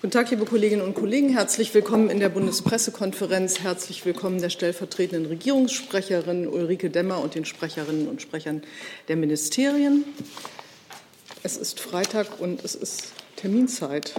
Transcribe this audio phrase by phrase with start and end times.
[0.00, 1.28] Guten Tag, liebe Kolleginnen und Kollegen.
[1.28, 3.60] Herzlich willkommen in der Bundespressekonferenz.
[3.60, 8.62] Herzlich willkommen der stellvertretenden Regierungssprecherin Ulrike Demmer und den Sprecherinnen und Sprechern
[9.08, 10.06] der Ministerien.
[11.42, 14.14] Es ist Freitag und es ist Terminzeit.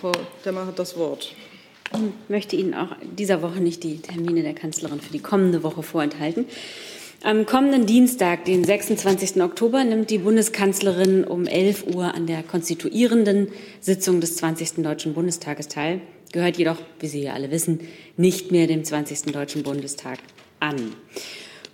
[0.00, 0.12] Frau
[0.44, 1.34] Demmer hat das Wort.
[1.92, 1.98] Ich
[2.28, 6.46] möchte Ihnen auch dieser Woche nicht die Termine der Kanzlerin für die kommende Woche vorenthalten.
[7.24, 9.42] Am kommenden Dienstag, den 26.
[9.42, 13.48] Oktober, nimmt die Bundeskanzlerin um 11 Uhr an der konstituierenden
[13.80, 14.84] Sitzung des 20.
[14.84, 16.00] Deutschen Bundestages teil,
[16.30, 17.80] gehört jedoch, wie Sie ja alle wissen,
[18.16, 19.32] nicht mehr dem 20.
[19.32, 20.20] Deutschen Bundestag
[20.60, 20.94] an.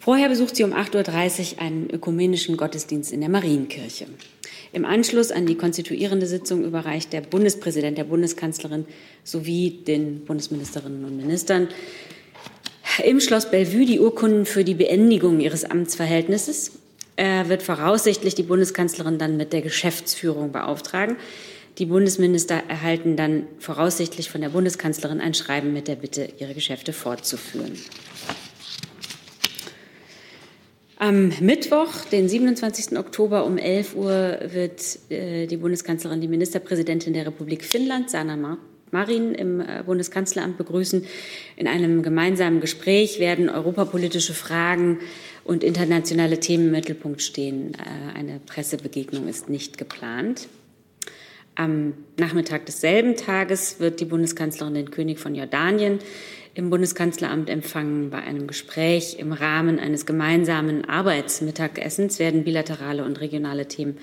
[0.01, 4.07] Vorher besucht sie um 8.30 Uhr einen ökumenischen Gottesdienst in der Marienkirche.
[4.73, 8.87] Im Anschluss an die konstituierende Sitzung überreicht der Bundespräsident der Bundeskanzlerin
[9.25, 11.69] sowie den Bundesministerinnen und Ministern
[13.03, 16.73] im Schloss Bellevue die Urkunden für die Beendigung ihres Amtsverhältnisses.
[17.17, 21.17] Er wird voraussichtlich die Bundeskanzlerin dann mit der Geschäftsführung beauftragen.
[21.79, 26.93] Die Bundesminister erhalten dann voraussichtlich von der Bundeskanzlerin ein Schreiben mit der Bitte, ihre Geschäfte
[26.93, 27.73] fortzuführen.
[30.97, 32.97] Am Mittwoch, den 27.
[32.97, 38.37] Oktober um 11 Uhr, wird äh, die Bundeskanzlerin die Ministerpräsidentin der Republik Finnland, Sanna
[38.95, 41.05] im äh, Bundeskanzleramt begrüßen.
[41.57, 44.99] In einem gemeinsamen Gespräch werden europapolitische Fragen
[45.45, 47.75] und internationale Themen im Mittelpunkt stehen.
[47.75, 50.49] Äh, eine Pressebegegnung ist nicht geplant.
[51.57, 56.01] Am Nachmittag desselben Tages wird die Bundeskanzlerin den König von Jordanien
[56.55, 58.11] im Bundeskanzleramt empfangen.
[58.11, 63.99] Bei einem Gespräch im Rahmen eines gemeinsamen Arbeitsmittagessens werden bilaterale und regionale Themen,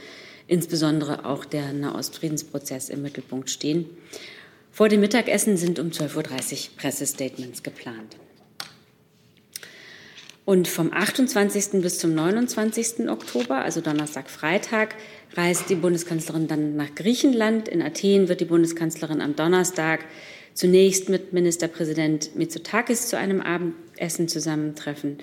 [0.47, 3.85] insbesondere auch der Nahostfriedensprozess, im Mittelpunkt stehen.
[4.71, 8.15] Vor dem Mittagessen sind um 12.30 Uhr Pressestatements geplant.
[10.45, 11.81] Und vom 28.
[11.81, 13.09] bis zum 29.
[13.09, 14.95] Oktober, also Donnerstag, Freitag,
[15.33, 17.67] reist die Bundeskanzlerin dann nach Griechenland.
[17.67, 20.05] In Athen wird die Bundeskanzlerin am Donnerstag
[20.53, 25.19] zunächst mit Ministerpräsident Mitsotakis zu einem Abendessen zusammentreffen.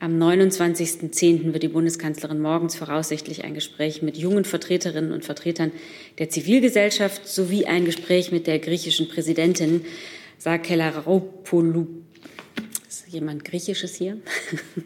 [0.00, 1.52] Am 29.10.
[1.52, 5.72] wird die Bundeskanzlerin morgens voraussichtlich ein Gespräch mit jungen Vertreterinnen und Vertretern
[6.18, 9.84] der Zivilgesellschaft sowie ein Gespräch mit der griechischen Präsidentin
[10.38, 11.88] Sakelaropoulou.
[12.88, 14.18] Ist jemand Griechisches hier?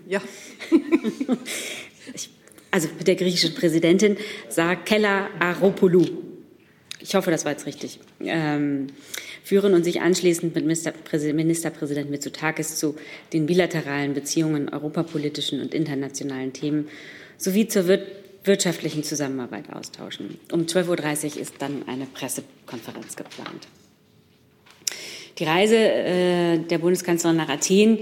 [0.09, 0.22] Ja.
[2.70, 4.16] also mit der griechischen Präsidentin
[4.48, 6.06] Sakela Aropoulou.
[7.00, 8.00] Ich hoffe, das war jetzt richtig.
[8.20, 8.87] Ähm,
[9.44, 12.97] führen und sich anschließend mit Ministerpräsident Mitsotakis zu
[13.32, 16.88] den bilateralen Beziehungen, europapolitischen und internationalen Themen
[17.36, 17.86] sowie zur
[18.44, 20.38] wirtschaftlichen Zusammenarbeit austauschen.
[20.50, 23.66] Um 12.30 Uhr ist dann eine Pressekonferenz geplant.
[25.38, 27.98] Die Reise äh, der Bundeskanzlerin nach Athen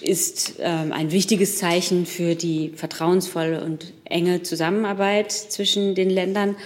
[0.00, 6.56] ist ähm, ein wichtiges Zeichen für die vertrauensvolle und enge Zusammenarbeit zwischen den Ländern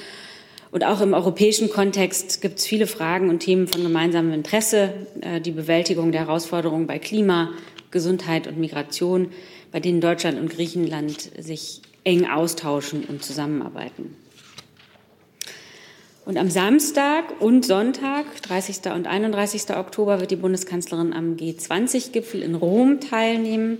[0.71, 4.93] und auch im europäischen Kontext gibt es viele Fragen und Themen von gemeinsamem Interesse.
[5.21, 7.53] Äh, die Bewältigung der Herausforderungen bei Klima,
[7.91, 9.31] Gesundheit und Migration,
[9.73, 14.15] bei denen Deutschland und Griechenland sich eng austauschen und zusammenarbeiten.
[16.25, 18.93] Und am Samstag und Sonntag, 30.
[18.95, 19.75] und 31.
[19.75, 23.79] Oktober, wird die Bundeskanzlerin am G20-Gipfel in Rom teilnehmen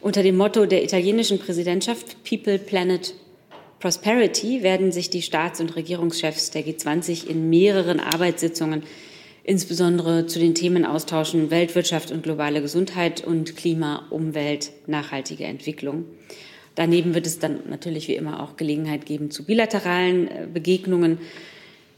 [0.00, 3.14] unter dem Motto der italienischen Präsidentschaft People, Planet,
[3.82, 8.84] Prosperity werden sich die Staats- und Regierungschefs der G20 in mehreren Arbeitssitzungen
[9.42, 16.04] insbesondere zu den Themen austauschen Weltwirtschaft und globale Gesundheit und Klima, Umwelt, nachhaltige Entwicklung.
[16.76, 21.18] Daneben wird es dann natürlich wie immer auch Gelegenheit geben zu bilateralen äh, Begegnungen.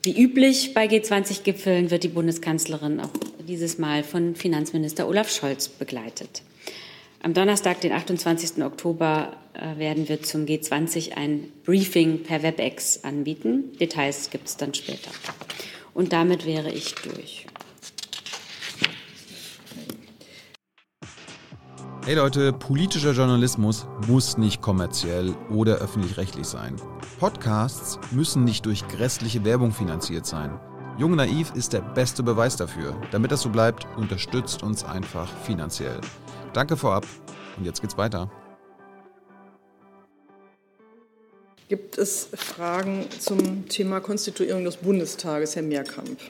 [0.05, 3.11] Wie üblich bei G20-Gipfeln wird die Bundeskanzlerin auch
[3.47, 6.41] dieses Mal von Finanzminister Olaf Scholz begleitet.
[7.25, 8.62] Am Donnerstag, den 28.
[8.62, 13.73] Oktober, äh, werden wir zum G20 ein Briefing per WebEx anbieten.
[13.81, 15.11] Details gibt es dann später.
[15.95, 17.47] Und damit wäre ich durch.
[22.05, 26.77] Hey Leute, politischer Journalismus muss nicht kommerziell oder öffentlich-rechtlich sein.
[27.19, 30.61] Podcasts müssen nicht durch grässliche Werbung finanziert sein.
[30.99, 32.94] Jung Naiv ist der beste Beweis dafür.
[33.12, 35.99] Damit das so bleibt, unterstützt uns einfach finanziell.
[36.55, 37.05] Danke vorab
[37.56, 38.31] und jetzt geht's weiter.
[41.69, 46.21] Gibt es Fragen zum Thema Konstituierung des Bundestages, Herr Mehrkamp?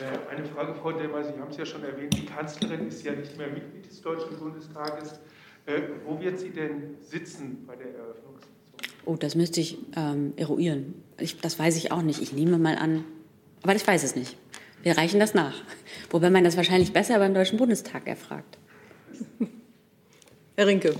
[0.00, 3.12] Äh, eine Frage, Frau Demmer, Sie haben es ja schon erwähnt, die Kanzlerin ist ja
[3.12, 5.20] nicht mehr Mitglied des Deutschen Bundestages.
[5.66, 8.50] Äh, wo wird sie denn sitzen bei der Eröffnungssitzung?
[9.04, 10.94] Oh, das müsste ich ähm, eruieren.
[11.20, 12.20] Ich, das weiß ich auch nicht.
[12.20, 13.04] Ich nehme mal an,
[13.62, 14.36] aber ich weiß es nicht.
[14.82, 15.54] Wir reichen das nach.
[16.10, 18.58] Wobei man das wahrscheinlich besser beim Deutschen Bundestag erfragt.
[20.56, 20.94] Herr Rinke.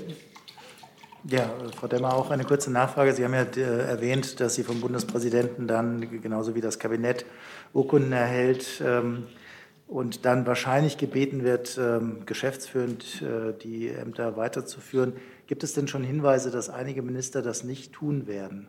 [1.27, 3.15] Ja, Frau Demmer, auch eine kurze Nachfrage.
[3.15, 7.25] Sie haben ja äh, erwähnt, dass Sie vom Bundespräsidenten dann genauso wie das Kabinett
[7.73, 9.27] Urkunden erhält ähm,
[9.87, 15.15] und dann wahrscheinlich gebeten wird, ähm, geschäftsführend äh, die Ämter weiterzuführen.
[15.47, 18.69] Gibt es denn schon Hinweise, dass einige Minister das nicht tun werden?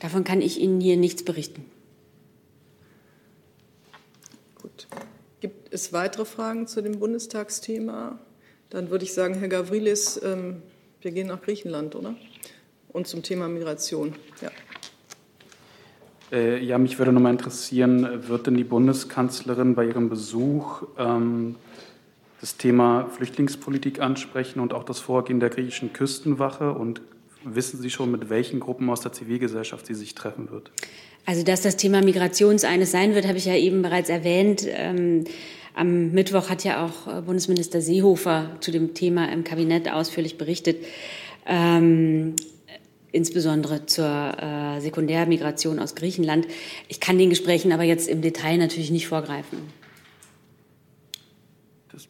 [0.00, 1.64] Davon kann ich Ihnen hier nichts berichten.
[4.60, 4.88] Gut.
[5.40, 8.18] Gibt es weitere Fragen zu dem Bundestagsthema?
[8.72, 10.62] Dann würde ich sagen, Herr Gavrilis, ähm,
[11.02, 12.14] wir gehen nach Griechenland, oder?
[12.88, 14.14] Und zum Thema Migration.
[14.40, 14.50] Ja.
[16.32, 21.56] Äh, ja, mich würde noch mal interessieren, wird denn die Bundeskanzlerin bei ihrem Besuch ähm,
[22.40, 26.72] das Thema Flüchtlingspolitik ansprechen und auch das Vorgehen der griechischen Küstenwache?
[26.72, 27.02] Und
[27.44, 30.70] wissen Sie schon, mit welchen Gruppen aus der Zivilgesellschaft sie sich treffen wird?
[31.26, 34.66] Also, dass das Thema Migrations eines sein wird, habe ich ja eben bereits erwähnt.
[34.66, 35.24] Ähm,
[35.74, 40.84] am Mittwoch hat ja auch äh, Bundesminister Seehofer zu dem Thema im Kabinett ausführlich berichtet,
[41.46, 42.36] ähm,
[43.10, 46.46] insbesondere zur äh, Sekundärmigration aus Griechenland.
[46.88, 49.58] Ich kann den Gesprächen aber jetzt im Detail natürlich nicht vorgreifen.
[51.90, 52.08] Das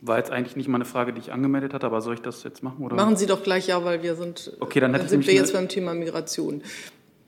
[0.00, 2.42] war jetzt eigentlich nicht mal eine Frage, die ich angemeldet hatte, aber soll ich das
[2.44, 2.84] jetzt machen?
[2.84, 2.96] Oder?
[2.96, 5.68] Machen Sie doch gleich ja, weil wir sind, okay, dann, dann sind wir jetzt beim
[5.68, 6.62] Thema Migration.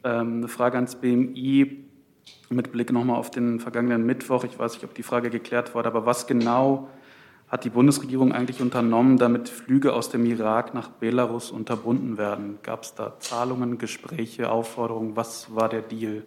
[0.03, 1.90] Ähm, eine Frage ans BMI
[2.49, 4.45] mit Blick nochmal auf den vergangenen Mittwoch.
[4.45, 6.89] Ich weiß nicht, ob die Frage geklärt wurde, aber was genau
[7.49, 12.59] hat die Bundesregierung eigentlich unternommen, damit Flüge aus dem Irak nach Belarus unterbunden werden?
[12.63, 15.17] Gab es da Zahlungen, Gespräche, Aufforderungen?
[15.17, 16.23] Was war der Deal?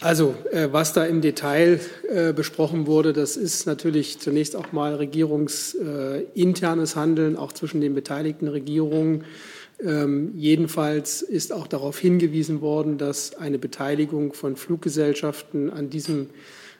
[0.00, 4.96] Also, äh, was da im Detail äh, besprochen wurde, das ist natürlich zunächst auch mal
[4.96, 9.24] regierungsinternes Handeln, auch zwischen den beteiligten Regierungen.
[9.84, 16.28] Ähm, jedenfalls ist auch darauf hingewiesen worden, dass eine Beteiligung von Fluggesellschaften an diesem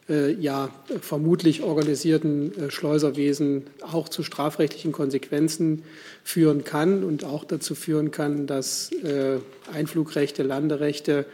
[0.09, 0.71] äh, ja
[1.01, 5.83] vermutlich organisierten äh, Schleuserwesen auch zu strafrechtlichen Konsequenzen
[6.23, 9.39] führen kann und auch dazu führen kann, dass äh,
[9.73, 11.27] Einflugrechte, Landerechte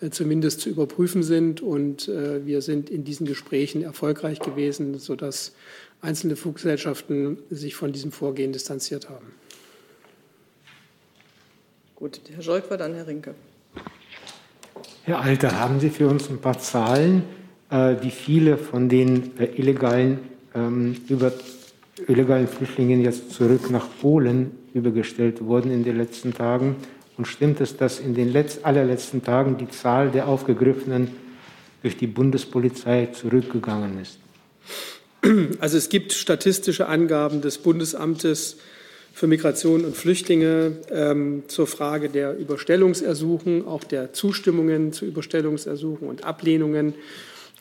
[0.00, 1.60] äh, zumindest zu überprüfen sind.
[1.60, 5.52] Und äh, wir sind in diesen Gesprächen erfolgreich gewesen, sodass
[6.00, 9.32] einzelne Fluggesellschaften sich von diesem Vorgehen distanziert haben.
[11.96, 13.34] Gut, Herr Scholk dann Herr Rinke.
[15.04, 17.22] Herr Alter, haben Sie für uns ein paar Zahlen,
[17.70, 20.18] äh, wie viele von den äh, illegalen,
[20.56, 21.32] ähm, über,
[22.08, 26.76] illegalen Flüchtlingen jetzt zurück nach Polen übergestellt wurden in den letzten Tagen?
[27.16, 31.12] Und stimmt es, dass in den letzt, allerletzten Tagen die Zahl der Aufgegriffenen
[31.82, 34.18] durch die Bundespolizei zurückgegangen ist?
[35.60, 38.56] Also es gibt statistische Angaben des Bundesamtes
[39.14, 46.24] für Migration und Flüchtlinge ähm, zur Frage der Überstellungsersuchen, auch der Zustimmungen zu Überstellungsersuchen und
[46.24, 46.94] Ablehnungen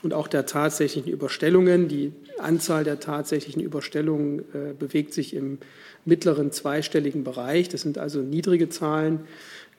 [0.02, 1.88] und auch der tatsächlichen Überstellungen.
[1.88, 5.60] Die Anzahl der tatsächlichen Überstellungen äh, bewegt sich im
[6.06, 7.70] mittleren zweistelligen Bereich.
[7.70, 9.20] Das sind also niedrige Zahlen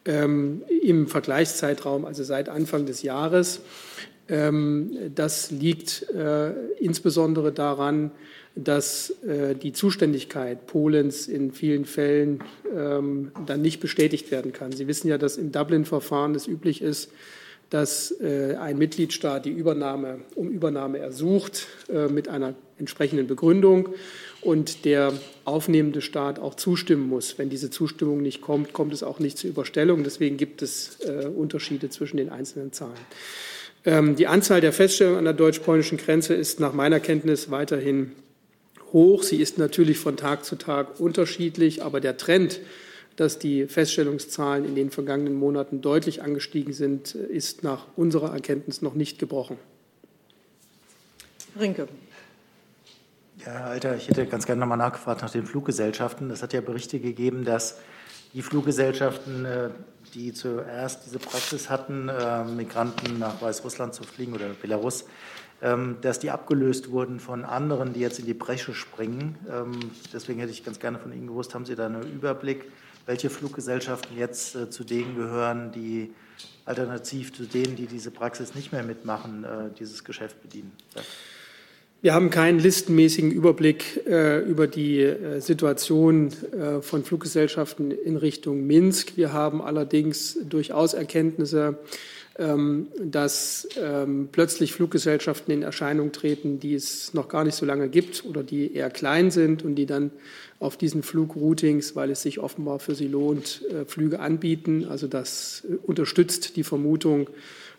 [0.05, 3.62] ähm, im Vergleichszeitraum, also seit Anfang des Jahres.
[4.29, 8.12] Ähm, das liegt äh, insbesondere daran,
[8.56, 12.43] dass äh, die Zuständigkeit Polens in vielen Fällen
[12.75, 14.73] ähm, dann nicht bestätigt werden kann.
[14.73, 17.11] Sie wissen ja, dass im Dublin-Verfahren es üblich ist,
[17.71, 23.89] dass äh, ein Mitgliedstaat die Übernahme um Übernahme ersucht äh, mit einer entsprechenden Begründung
[24.41, 25.12] und der
[25.45, 27.39] aufnehmende Staat auch zustimmen muss.
[27.39, 30.05] Wenn diese Zustimmung nicht kommt, kommt es auch nicht zur Überstellung.
[30.05, 32.93] Deswegen gibt es äh, Unterschiede zwischen den einzelnen Zahlen.
[33.85, 38.13] Ähm, die Anzahl der Feststellungen an der deutsch-polnischen Grenze ist nach meiner Kenntnis weiterhin
[38.94, 39.22] hoch.
[39.22, 42.60] Sie ist natürlich von Tag zu Tag unterschiedlich, aber der Trend,
[43.17, 48.94] dass die Feststellungszahlen in den vergangenen Monaten deutlich angestiegen sind, ist nach unserer Erkenntnis noch
[48.94, 49.58] nicht gebrochen.
[51.60, 51.86] Rinke.
[53.44, 56.31] Ja, Herr Alter, ich hätte ganz gerne nochmal nachgefragt nach den Fluggesellschaften.
[56.31, 57.79] Es hat ja Berichte gegeben, dass
[58.32, 59.70] die Fluggesellschaften, äh,
[60.15, 65.05] die zuerst diese Praxis hatten, äh, Migranten nach Weißrussland zu fliegen oder Belarus,
[66.03, 69.37] dass die abgelöst wurden von anderen, die jetzt in die Bresche springen.
[69.51, 69.73] Ähm,
[70.13, 72.67] deswegen hätte ich ganz gerne von Ihnen gewusst, haben Sie da einen Überblick,
[73.06, 76.13] welche Fluggesellschaften jetzt äh, zu denen gehören, die
[76.67, 80.73] alternativ zu denen, die diese Praxis nicht mehr mitmachen, äh, dieses Geschäft bedienen?
[80.94, 81.03] Ja.
[82.05, 88.67] Wir haben keinen listenmäßigen Überblick äh, über die äh, Situation äh, von Fluggesellschaften in Richtung
[88.67, 89.17] Minsk.
[89.17, 91.77] Wir haben allerdings durchaus Erkenntnisse ähm,
[92.36, 98.24] dass ähm, plötzlich Fluggesellschaften in Erscheinung treten, die es noch gar nicht so lange gibt
[98.24, 100.10] oder die eher klein sind und die dann
[100.58, 104.86] auf diesen Flugroutings, weil es sich offenbar für sie lohnt, äh, Flüge anbieten.
[104.88, 107.31] Also das äh, unterstützt die Vermutung,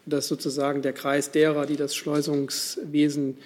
[0.06, 3.38] dass sozusagen der Kreis derer, die das Schleusungswesen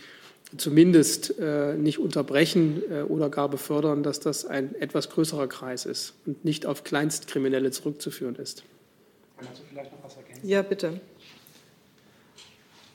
[0.57, 6.13] zumindest äh, nicht unterbrechen äh, oder gar befördern, dass das ein etwas größerer Kreis ist
[6.25, 8.63] und nicht auf Kleinstkriminelle zurückzuführen ist.
[10.43, 10.99] Ja, bitte.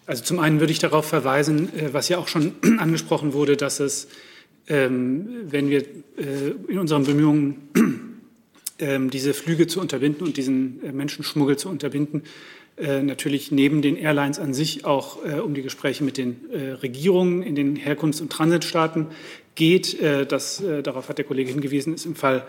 [0.07, 3.81] Also zum einen würde ich darauf verweisen, äh, was ja auch schon angesprochen wurde, dass
[3.81, 4.09] es,
[4.69, 7.69] ähm, wenn wir äh, in unseren Bemühungen
[8.79, 12.23] ähm, diese Flüge zu unterbinden und diesen äh, Menschenschmuggel zu unterbinden,
[12.77, 16.41] natürlich neben den Airlines an sich auch um die Gespräche mit den
[16.83, 19.07] Regierungen in den Herkunfts- und Transitstaaten
[19.55, 20.03] geht.
[20.03, 22.45] Das, darauf hat der Kollege hingewiesen, ist im Fall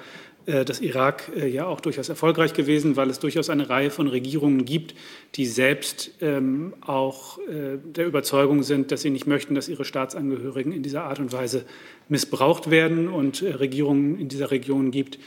[0.48, 4.08] äh, des Irak äh, ja auch durchaus erfolgreich gewesen, weil es durchaus eine Reihe von
[4.08, 4.94] Regierungen gibt,
[5.34, 10.72] die selbst ähm, auch äh, der Überzeugung sind, dass sie nicht möchten, dass ihre Staatsangehörigen
[10.72, 11.66] in dieser Art und Weise
[12.10, 15.18] missbraucht werden und Regierungen in dieser Region gibt,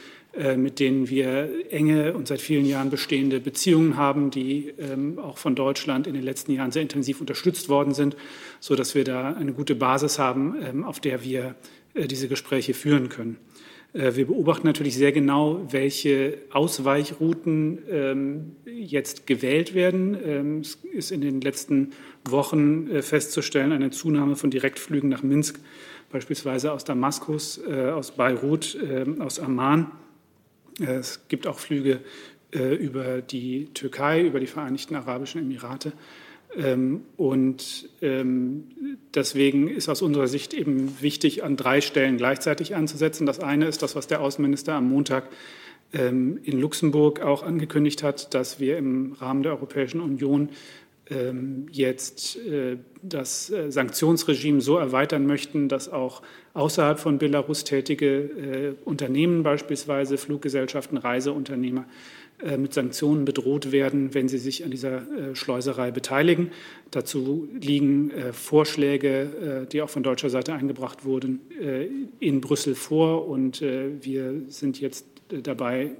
[0.55, 5.55] mit denen wir enge und seit vielen Jahren bestehende Beziehungen haben, die ähm, auch von
[5.55, 8.15] Deutschland in den letzten Jahren sehr intensiv unterstützt worden sind,
[8.59, 11.55] sodass wir da eine gute Basis haben, ähm, auf der wir
[11.95, 13.37] diese Gespräche führen können.
[13.93, 20.17] Äh, wir beobachten natürlich sehr genau, welche Ausweichrouten ähm, jetzt gewählt werden.
[20.23, 21.91] Ähm, es ist in den letzten
[22.25, 25.59] Wochen äh, festzustellen eine Zunahme von Direktflügen nach Minsk,
[26.11, 29.91] beispielsweise aus Damaskus, äh, aus Beirut, ähm, aus Amman.
[30.79, 31.99] Es gibt auch Flüge
[32.51, 35.91] über die Türkei, über die Vereinigten Arabischen Emirate.
[36.57, 38.65] Ähm, und ähm,
[39.13, 43.25] deswegen ist aus unserer Sicht eben wichtig, an drei Stellen gleichzeitig anzusetzen.
[43.25, 45.29] Das eine ist das, was der Außenminister am Montag
[45.93, 50.49] ähm, in Luxemburg auch angekündigt hat, dass wir im Rahmen der Europäischen Union
[51.71, 56.21] jetzt äh, das äh, Sanktionsregime so erweitern möchten, dass auch
[56.53, 61.85] außerhalb von Belarus tätige äh, Unternehmen, beispielsweise Fluggesellschaften, Reiseunternehmer,
[62.57, 66.51] mit Sanktionen bedroht werden, wenn sie sich an dieser äh, Schleuserei beteiligen.
[66.91, 71.41] Dazu liegen äh, Vorschläge, die auch von deutscher Seite eingebracht wurden,
[72.19, 73.27] in Brüssel vor.
[73.27, 75.91] Und wir sind jetzt dabei,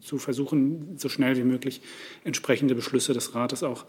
[0.00, 1.80] zu versuchen, so schnell wie möglich
[2.24, 3.84] entsprechende Beschlüsse des Rates auch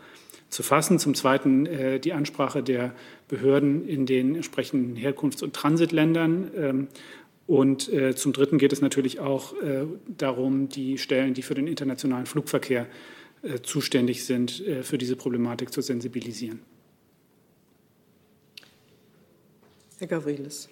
[0.50, 1.00] zu fassen.
[1.00, 1.68] Zum Zweiten
[2.02, 2.94] die Ansprache der
[3.28, 6.88] Behörden in den entsprechenden Herkunfts- und Transitländern ähm,
[7.48, 11.68] und äh, zum Dritten geht es natürlich auch äh, darum, die Stellen, die für den
[11.68, 12.88] internationalen Flugverkehr
[13.44, 16.60] äh, zuständig sind, äh, für diese Problematik zu sensibilisieren.
[20.00, 20.70] Herr Gavrilis.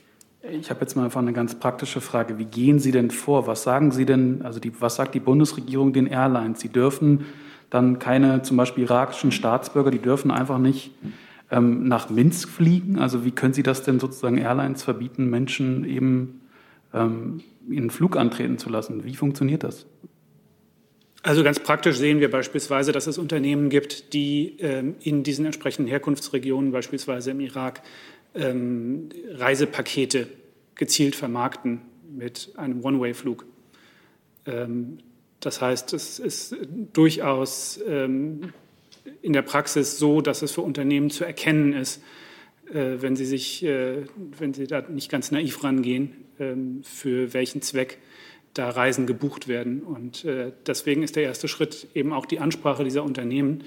[0.51, 2.37] Ich habe jetzt mal einfach eine ganz praktische Frage.
[2.37, 3.47] Wie gehen Sie denn vor?
[3.47, 6.59] Was sagen Sie denn, also die, was sagt die Bundesregierung den Airlines?
[6.59, 7.25] Sie dürfen
[7.69, 10.91] dann keine zum Beispiel irakischen Staatsbürger, die dürfen einfach nicht
[11.49, 12.99] ähm, nach Minsk fliegen.
[12.99, 16.41] Also wie können Sie das denn sozusagen Airlines verbieten, Menschen eben
[16.99, 19.03] einen Flug antreten zu lassen.
[19.03, 19.85] Wie funktioniert das?
[21.23, 25.87] Also ganz praktisch sehen wir beispielsweise, dass es Unternehmen gibt, die ähm, in diesen entsprechenden
[25.87, 27.81] Herkunftsregionen, beispielsweise im Irak,
[28.35, 30.27] ähm, Reisepakete
[30.75, 31.81] gezielt vermarkten
[32.11, 33.45] mit einem One-Way-Flug.
[34.45, 34.97] Ähm,
[35.39, 36.57] das heißt, es ist
[36.91, 38.51] durchaus ähm,
[39.21, 42.01] in der Praxis so, dass es für Unternehmen zu erkennen ist,
[42.73, 44.03] wenn sie sich, äh,
[44.37, 47.99] wenn sie da nicht ganz naiv rangehen, ähm, für welchen Zweck
[48.53, 49.81] da Reisen gebucht werden.
[49.81, 53.63] Und äh, deswegen ist der erste Schritt eben auch die Ansprache dieser Unternehmen,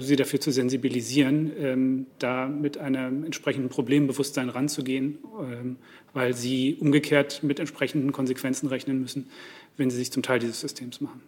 [0.00, 5.76] sie dafür zu sensibilisieren, ähm, da mit einem entsprechenden Problembewusstsein ranzugehen, ähm,
[6.12, 9.28] weil sie umgekehrt mit entsprechenden Konsequenzen rechnen müssen,
[9.76, 11.20] wenn sie sich zum Teil dieses Systems machen.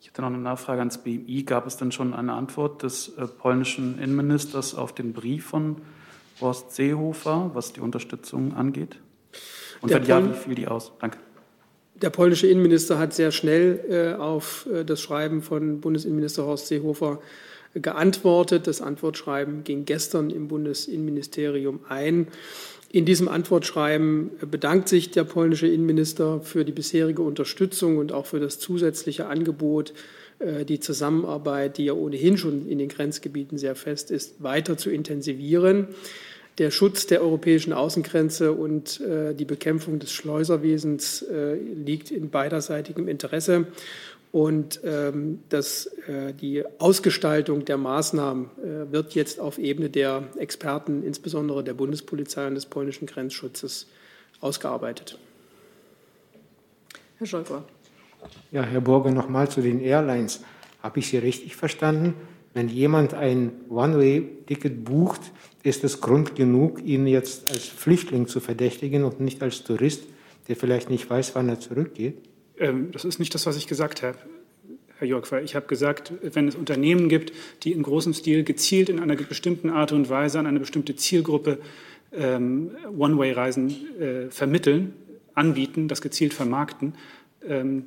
[0.00, 1.44] Ich hätte noch eine Nachfrage ans BMI.
[1.44, 5.76] Gab es denn schon eine Antwort des polnischen Innenministers auf den Brief von
[6.40, 8.96] Horst Seehofer, was die Unterstützung angeht?
[9.80, 10.92] Und wenn ja, wie fiel die aus?
[11.00, 11.18] Danke.
[11.94, 17.20] Der polnische Innenminister hat sehr schnell äh, auf äh, das Schreiben von Bundesinnenminister Horst Seehofer
[17.74, 18.66] geantwortet.
[18.66, 22.28] Das Antwortschreiben ging gestern im Bundesinnenministerium ein.
[22.90, 28.40] In diesem Antwortschreiben bedankt sich der polnische Innenminister für die bisherige Unterstützung und auch für
[28.40, 29.94] das zusätzliche Angebot,
[30.64, 35.88] die Zusammenarbeit, die ja ohnehin schon in den Grenzgebieten sehr fest ist, weiter zu intensivieren.
[36.58, 43.08] Der Schutz der europäischen Außengrenze und äh, die Bekämpfung des Schleuserwesens äh, liegt in beiderseitigem
[43.08, 43.66] Interesse.
[44.32, 51.02] Und ähm, das, äh, die Ausgestaltung der Maßnahmen äh, wird jetzt auf Ebene der Experten,
[51.02, 53.86] insbesondere der Bundespolizei und des polnischen Grenzschutzes,
[54.40, 55.18] ausgearbeitet.
[57.18, 57.64] Herr Scholper.
[58.50, 60.42] Ja, Herr Burger, nochmal zu den Airlines.
[60.82, 62.14] Habe ich Sie richtig verstanden?
[62.54, 65.20] Wenn jemand ein One-Way-Ticket bucht,
[65.62, 70.04] ist es Grund genug, ihn jetzt als Flüchtling zu verdächtigen und nicht als Tourist,
[70.48, 72.16] der vielleicht nicht weiß, wann er zurückgeht?
[72.58, 74.18] Ähm, das ist nicht das, was ich gesagt habe.
[74.98, 78.88] Herr Jörg, weil ich habe gesagt, wenn es Unternehmen gibt, die in großem Stil gezielt
[78.88, 81.58] in einer bestimmten Art und Weise an eine bestimmte Zielgruppe
[82.12, 84.92] ähm, One-Way-Reisen äh, vermitteln,
[85.34, 86.94] anbieten, das gezielt vermarkten,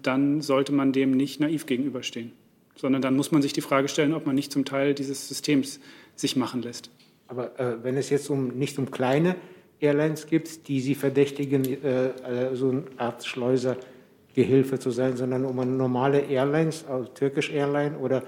[0.02, 2.32] dann sollte man dem nicht naiv gegenüberstehen,
[2.76, 5.80] sondern dann muss man sich die Frage stellen, ob man nicht zum Teil dieses Systems
[6.16, 6.90] sich machen lässt.
[7.28, 9.36] Aber äh, wenn es jetzt um, nicht um kleine
[9.80, 15.72] Airlines gibt, die Sie verdächtigen, äh, so eine Art Schleusergehilfe zu sein, sondern um eine
[15.72, 18.24] normale Airlines, also Turkish Airline oder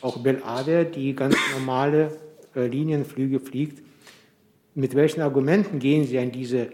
[0.00, 2.18] auch Belader, die ganz normale
[2.54, 3.82] äh, Linienflüge fliegt.
[4.74, 6.68] Mit welchen Argumenten gehen Sie an diese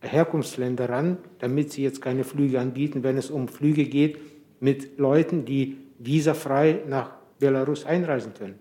[0.00, 4.18] Herkunftsländer ran, damit sie jetzt keine Flüge anbieten, wenn es um Flüge geht
[4.60, 8.58] mit Leuten, die visafrei nach Belarus einreisen können?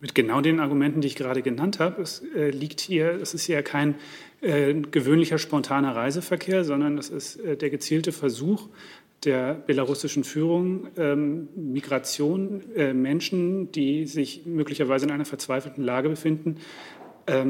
[0.00, 2.00] Mit genau den Argumenten, die ich gerade genannt habe.
[2.02, 3.96] Es äh, liegt hier, es ist ja kein
[4.40, 8.68] äh, gewöhnlicher spontaner Reiseverkehr, sondern es ist äh, der gezielte Versuch
[9.24, 16.56] der belarussischen Führung, ähm, Migration, äh, Menschen, die sich möglicherweise in einer verzweifelten Lage befinden,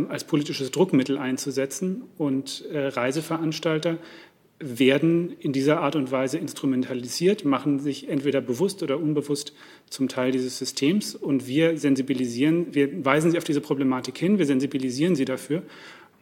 [0.09, 2.03] als politisches Druckmittel einzusetzen.
[2.17, 3.99] Und äh, Reiseveranstalter
[4.61, 9.53] werden in dieser Art und Weise instrumentalisiert, machen sich entweder bewusst oder unbewusst
[9.89, 11.15] zum Teil dieses Systems.
[11.15, 15.63] Und wir sensibilisieren, wir weisen sie auf diese Problematik hin, wir sensibilisieren sie dafür.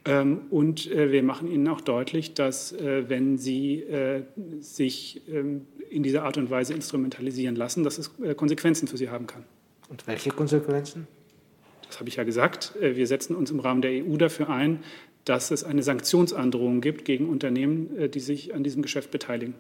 [0.05, 3.85] Ähm, und äh, wir machen ihnen auch deutlich, dass äh, wenn sie
[4.61, 9.27] sich ähm, in dieser Art und Weise instrumentalisieren lassen, dass es Konsequenzen für sie haben
[9.27, 9.45] kann.
[9.89, 11.07] Und welche Konsequenzen?
[11.97, 12.75] Das habe ich ja gesagt.
[12.79, 14.81] Wir setzen uns im Rahmen der EU dafür ein,
[15.25, 19.55] dass es eine Sanktionsandrohung gibt gegen Unternehmen, äh, die sich an diesem Geschäft beteiligen.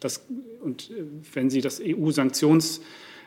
[0.00, 0.24] Das,
[0.62, 1.04] und äh,
[1.34, 2.80] wenn Sie das EU-Sanktions,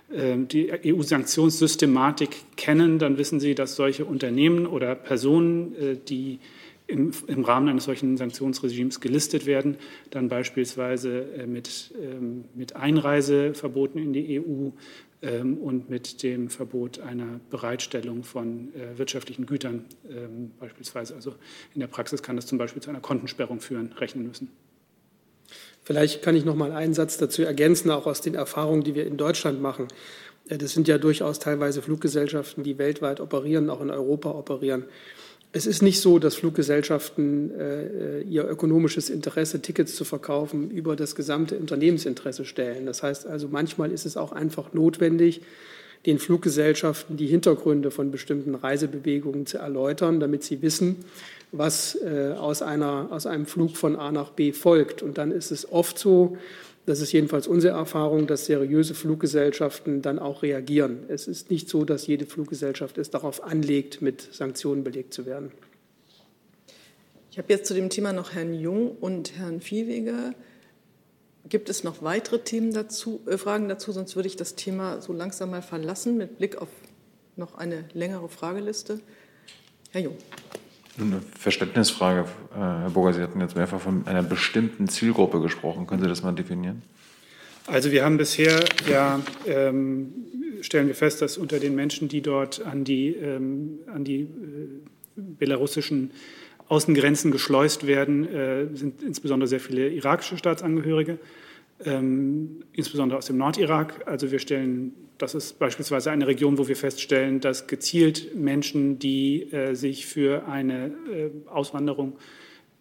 [0.10, 6.40] äh, die EU-Sanktionssystematik kennen, dann wissen Sie, dass solche Unternehmen oder Personen, die
[6.88, 9.78] im, im, Rahmen eines solchen Sanktionsregimes gelistet werden,
[10.10, 14.74] dann beispielsweise mit, ähm, mit Einreiseverboten in die EU, ähm,
[15.22, 21.16] und mit dem Verbot einer Bereitstellung von äh, wirtschaftlichen Gütern ähm, beispielsweise.
[21.16, 21.36] Also
[21.74, 24.52] in der Praxis kann das zum Beispiel zu einer Kontensperrung führen, rechnen müssen.
[25.84, 29.06] Vielleicht kann ich noch mal einen Satz dazu ergänzen, auch aus den Erfahrungen, die wir
[29.06, 29.88] in Deutschland machen.
[30.50, 34.86] Äh, das sind ja durchaus teilweise Fluggesellschaften, die weltweit operieren, auch in Europa operieren.
[35.56, 41.16] Es ist nicht so, dass Fluggesellschaften äh, ihr ökonomisches Interesse, Tickets zu verkaufen, über das
[41.16, 42.86] gesamte Unternehmensinteresse stellen.
[42.86, 45.40] Das heißt also, manchmal ist es auch einfach notwendig,
[46.06, 50.98] den Fluggesellschaften die Hintergründe von bestimmten Reisebewegungen zu erläutern, damit sie wissen,
[51.54, 55.04] was äh, aus, einer, aus einem Flug von A nach B folgt.
[55.04, 56.38] Und dann ist es oft so,
[56.86, 61.06] das ist jedenfalls unsere Erfahrung, dass seriöse Fluggesellschaften dann auch reagieren.
[61.08, 65.52] Es ist nicht so, dass jede Fluggesellschaft es darauf anlegt, mit Sanktionen belegt zu werden.
[67.32, 70.34] Ich habe jetzt zu dem Thema noch Herrn Jung und Herrn Viehweger.
[71.50, 73.92] Gibt es noch weitere Themen dazu, äh, Fragen dazu?
[73.92, 76.70] Sonst würde ich das Thema so langsam mal verlassen mit Blick auf
[77.36, 79.00] noch eine längere Frageliste.
[79.92, 80.16] Herr Jung.
[81.00, 82.22] Eine Verständnisfrage,
[82.54, 85.88] äh, Herr Burger, Sie hatten jetzt mehrfach von einer bestimmten Zielgruppe gesprochen.
[85.88, 86.82] Können Sie das mal definieren?
[87.68, 90.14] Also wir haben bisher ja ähm,
[90.66, 94.28] stellen wir fest, dass unter den Menschen, die dort an die, ähm, an die äh,
[95.16, 96.12] belarussischen
[96.68, 101.20] Außengrenzen geschleust werden, äh, sind insbesondere sehr viele irakische Staatsangehörige,
[101.84, 104.08] ähm, insbesondere aus dem Nordirak.
[104.08, 109.52] Also wir stellen das ist beispielsweise eine Region, wo wir feststellen, dass gezielt Menschen, die
[109.52, 112.18] äh, sich für eine äh, Auswanderung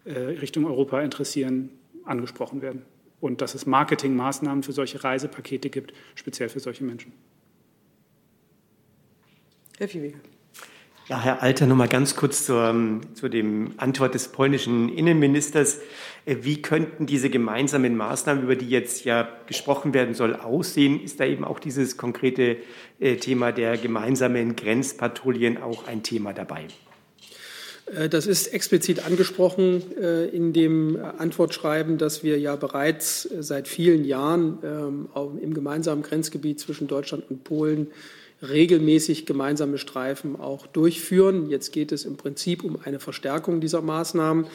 [0.03, 1.69] äh, Richtung Europa interessieren,
[2.03, 2.83] angesprochen werden.
[3.21, 7.13] Und dass es Marketingmaßnahmen für solche Reisepakete gibt, speziell für solche Menschen.
[9.77, 10.19] Herr Viehweger.
[11.07, 15.77] Ja, Herr Alter, noch mal ganz kurz zur, ähm, zu dem Antwort des polnischen Innenministers.
[16.25, 20.99] Äh, wie könnten diese gemeinsamen Maßnahmen, über die jetzt ja gesprochen werden soll, aussehen?
[20.99, 22.57] Ist da eben auch dieses konkrete
[22.99, 26.65] äh, Thema der gemeinsamen Grenzpatrouillen auch ein Thema dabei?
[27.85, 29.83] Äh, das ist explizit angesprochen
[30.33, 36.87] in dem Antwortschreiben, dass wir ja bereits seit vielen Jahren ähm, im gemeinsamen Grenzgebiet zwischen
[36.87, 37.91] Deutschland und Polen
[38.41, 41.49] regelmäßig gemeinsame Streifen auch durchführen.
[41.49, 44.47] Jetzt geht es im Prinzip um eine Verstärkung dieser Maßnahmen.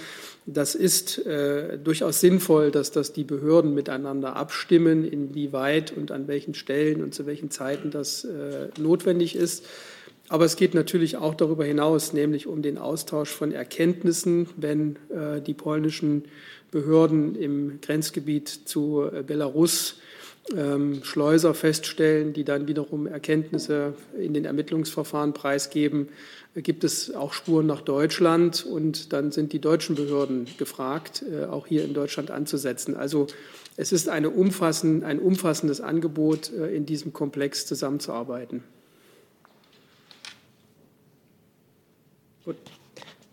[0.46, 6.54] Das ist äh, durchaus sinnvoll, dass das die Behörden miteinander abstimmen, inwieweit und an welchen
[6.54, 9.66] Stellen und zu welchen Zeiten das äh, notwendig ist.
[10.28, 15.40] Aber es geht natürlich auch darüber hinaus, nämlich um den Austausch von Erkenntnissen, wenn äh,
[15.40, 16.24] die polnischen
[16.70, 19.96] Behörden im Grenzgebiet zu äh, Belarus
[21.02, 26.08] Schleuser feststellen, die dann wiederum Erkenntnisse in den Ermittlungsverfahren preisgeben,
[26.56, 31.66] gibt es auch Spuren nach Deutschland und dann sind die deutschen Behörden gefragt, äh, auch
[31.66, 32.96] hier in Deutschland anzusetzen.
[32.96, 33.28] Also
[33.76, 38.64] es ist umfassend, ein umfassendes Angebot, äh, in diesem Komplex zusammenzuarbeiten.
[42.44, 42.56] Gut,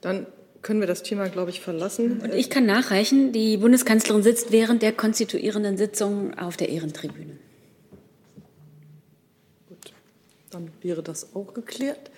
[0.02, 0.28] dann
[0.68, 2.20] können wir das Thema, glaube ich, verlassen.
[2.20, 7.38] Und ich kann nachreichen, die Bundeskanzlerin sitzt während der konstituierenden Sitzung auf der Ehrentribüne.
[9.70, 9.94] Gut,
[10.52, 12.12] dann wäre das auch geklärt.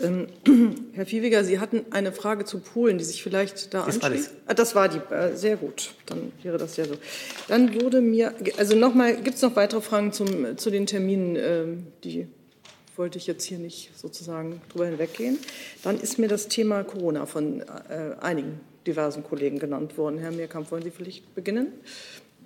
[0.00, 0.26] Ähm,
[0.94, 4.30] Herr Viehweger, Sie hatten eine Frage zu Polen, die sich vielleicht da das anschließt.
[4.30, 4.48] War das.
[4.48, 5.14] Ah, das war die.
[5.14, 5.94] Äh, sehr gut.
[6.06, 6.94] Dann wäre das ja so.
[7.46, 11.66] Dann wurde mir, also nochmal, gibt es noch weitere Fragen zum, zu den Terminen, äh,
[12.02, 12.26] die
[12.98, 15.38] wollte ich jetzt hier nicht sozusagen drüber hinweggehen.
[15.82, 20.18] Dann ist mir das Thema Corona von äh, einigen diversen Kollegen genannt worden.
[20.18, 21.68] Herr Meerkamp, wollen Sie vielleicht beginnen?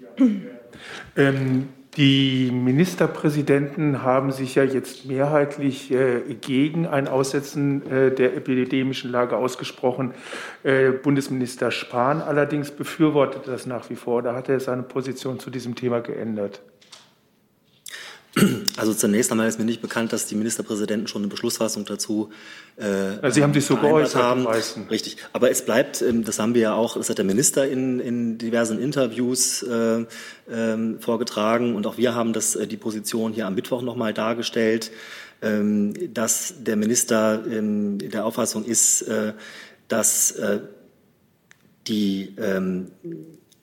[0.01, 0.25] Ja,
[1.17, 9.11] ähm, die Ministerpräsidenten haben sich ja jetzt mehrheitlich äh, gegen ein Aussetzen äh, der epidemischen
[9.11, 10.15] Lage ausgesprochen.
[10.63, 14.23] Äh, Bundesminister Spahn allerdings befürwortet das nach wie vor.
[14.23, 16.63] Da hat er seine Position zu diesem Thema geändert.
[18.77, 22.31] Also zunächst einmal ist mir nicht bekannt, dass die Ministerpräsidenten schon eine Beschlussfassung dazu
[22.81, 22.85] äh,
[23.21, 24.47] also Sie haben sich so geäußert haben.
[24.91, 25.19] Richtig.
[25.33, 28.39] Aber es bleibt, ähm, das haben wir ja auch, das hat der Minister in, in
[28.39, 33.55] diversen Interviews äh, äh, vorgetragen und auch wir haben das, äh, die Position hier am
[33.55, 34.91] Mittwoch nochmal dargestellt,
[35.43, 39.35] ähm, dass der Minister ähm, der Auffassung ist, äh,
[39.89, 40.61] dass äh,
[41.87, 42.91] die, ähm,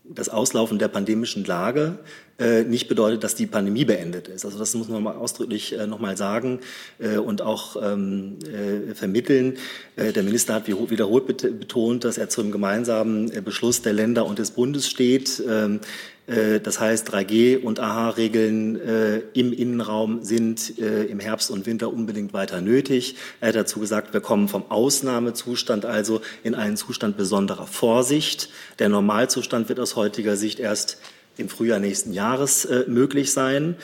[0.04, 2.00] das Auslaufen der pandemischen Lage
[2.40, 4.46] äh, nicht bedeutet, dass die Pandemie beendet ist.
[4.46, 6.60] Also das muss man mal ausdrücklich äh, nochmal sagen
[7.00, 9.58] äh, und auch ähm, äh, vermitteln.
[9.96, 14.40] Äh, der Minister hat wiederholt betont, dass er zum gemeinsamen äh, Beschluss der Länder und
[14.40, 15.42] des Bundes steht.
[15.48, 15.80] Ähm,
[16.28, 21.92] äh, das heißt, 3G und AHA-Regeln äh, im Innenraum sind äh, im Herbst und Winter
[21.92, 23.16] unbedingt weiter nötig.
[23.42, 28.50] Er hat dazu gesagt, wir kommen vom Ausnahmezustand also in einen Zustand besonderer Vorsicht.
[28.80, 30.98] Der Normalzustand wird aus heutiger Sicht erst
[31.40, 33.76] im Frühjahr nächsten Jahres äh, möglich sein.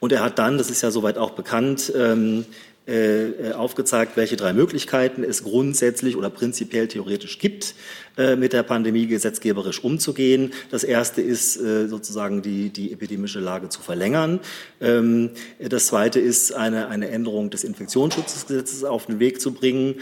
[0.00, 2.44] Und er hat dann, das ist ja soweit auch bekannt, ähm,
[2.88, 7.74] äh, aufgezeigt, welche drei Möglichkeiten es grundsätzlich oder prinzipiell theoretisch gibt,
[8.16, 10.52] äh, mit der Pandemie gesetzgeberisch umzugehen.
[10.70, 14.40] Das erste ist äh, sozusagen die, die epidemische Lage zu verlängern.
[14.80, 19.96] Ähm, das zweite ist eine, eine Änderung des Infektionsschutzgesetzes auf den Weg zu bringen.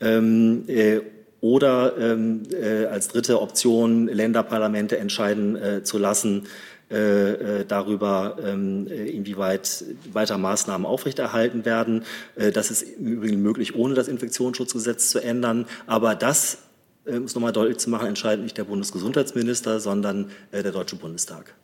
[0.00, 1.00] Ähm, äh,
[1.42, 6.46] oder ähm, äh, als dritte Option Länderparlamente entscheiden äh, zu lassen
[6.88, 12.04] äh, äh darüber, ähm, äh, inwieweit weiter Maßnahmen aufrechterhalten werden.
[12.36, 15.66] Äh, das ist im Übrigen möglich, ohne das Infektionsschutzgesetz zu ändern.
[15.88, 16.58] Aber das,
[17.06, 20.94] äh, um es nochmal deutlich zu machen, entscheidet nicht der Bundesgesundheitsminister, sondern äh, der Deutsche
[20.94, 21.54] Bundestag.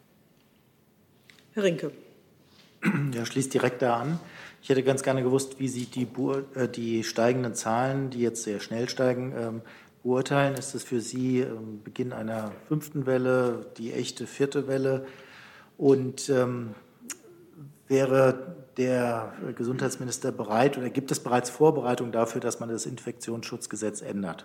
[1.53, 1.93] Herr Rinke.
[3.15, 4.21] Ja, schließt direkt da an.
[4.69, 6.07] Ich hätte ganz gerne gewusst, wie Sie die,
[6.55, 9.63] äh, die steigenden Zahlen, die jetzt sehr schnell steigen, ähm,
[10.03, 10.57] beurteilen.
[10.57, 15.07] Ist es für Sie ähm, Beginn einer fünften Welle, die echte vierte Welle?
[15.79, 16.75] Und ähm,
[17.87, 24.45] wäre der Gesundheitsminister bereit oder gibt es bereits Vorbereitungen dafür, dass man das Infektionsschutzgesetz ändert?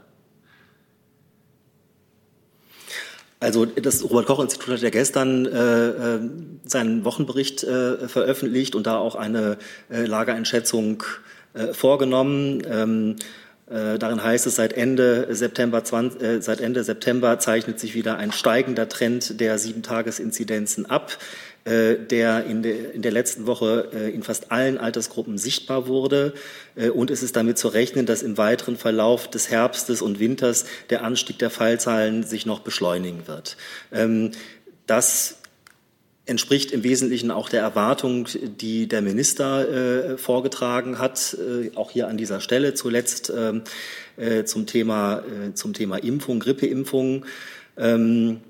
[3.43, 6.19] Also das Robert-Koch-Institut hat ja gestern äh, äh,
[6.63, 9.57] seinen Wochenbericht äh, veröffentlicht und da auch eine
[9.91, 11.03] äh, Lagereinschätzung
[11.53, 12.63] äh, vorgenommen.
[12.65, 13.15] Ähm,
[13.69, 18.15] äh, darin heißt es, seit Ende, September 20, äh, seit Ende September zeichnet sich wieder
[18.15, 21.17] ein steigender Trend der Sieben-Tages-Inzidenzen ab.
[21.65, 26.33] Äh, der in, der in der letzten Woche äh, in fast allen Altersgruppen sichtbar wurde.
[26.75, 30.65] Äh, und es ist damit zu rechnen, dass im weiteren Verlauf des Herbstes und Winters
[30.89, 33.55] der Anstieg der Fallzahlen sich noch beschleunigen wird.
[33.93, 34.31] Ähm,
[34.87, 35.37] das
[36.25, 38.27] entspricht im Wesentlichen auch der Erwartung,
[38.59, 43.61] die der Minister äh, vorgetragen hat, äh, auch hier an dieser Stelle zuletzt ähm,
[44.17, 45.23] äh, zum, Thema,
[45.53, 47.25] zum Thema Impfung, Grippeimpfung.
[47.77, 48.41] Ähm,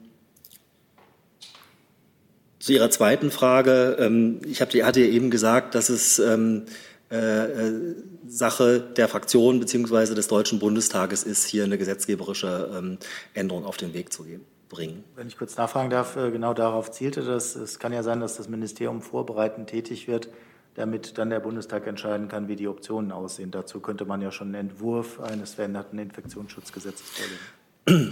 [2.63, 3.97] zu Ihrer zweiten Frage.
[3.99, 6.63] Ähm, ich hatte ja eben gesagt, dass es ähm,
[7.11, 7.95] äh, äh,
[8.25, 10.15] Sache der Fraktion bzw.
[10.15, 12.99] des Deutschen Bundestages ist, hier eine gesetzgeberische ähm,
[13.33, 14.25] Änderung auf den Weg zu
[14.69, 15.03] bringen.
[15.17, 17.57] Wenn ich kurz nachfragen darf, äh, genau darauf zielte das.
[17.57, 20.29] Es kann ja sein, dass das Ministerium vorbereitend tätig wird,
[20.75, 23.51] damit dann der Bundestag entscheiden kann, wie die Optionen aussehen.
[23.51, 27.41] Dazu könnte man ja schon einen Entwurf eines veränderten Infektionsschutzgesetzes vorlegen.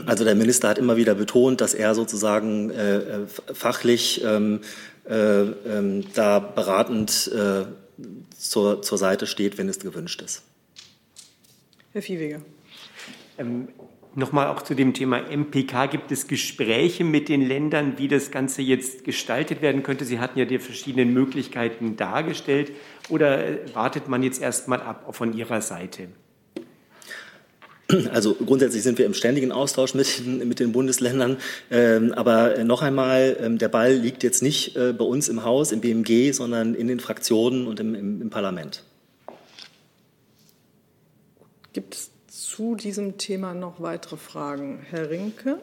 [0.05, 4.59] Also der Minister hat immer wieder betont, dass er sozusagen äh, äh fachlich ähm,
[5.09, 7.65] äh, äh, da beratend äh,
[8.37, 10.43] zur, zur Seite steht, wenn es gewünscht ist.
[11.93, 12.41] Herr Viehweger.
[13.37, 13.69] Ähm,
[14.13, 15.85] Nochmal auch zu dem Thema MPK.
[15.85, 20.03] Gibt es Gespräche mit den Ländern, wie das Ganze jetzt gestaltet werden könnte?
[20.03, 22.73] Sie hatten ja die verschiedenen Möglichkeiten dargestellt.
[23.07, 26.09] Oder wartet man jetzt erstmal ab von Ihrer Seite?
[28.11, 31.37] Also grundsätzlich sind wir im ständigen Austausch mit, mit den Bundesländern.
[31.69, 35.71] Ähm, aber noch einmal, ähm, der Ball liegt jetzt nicht äh, bei uns im Haus,
[35.71, 38.83] im BMG, sondern in den Fraktionen und im, im, im Parlament.
[41.73, 44.85] Gibt es zu diesem Thema noch weitere Fragen?
[44.89, 45.57] Herr Rinke?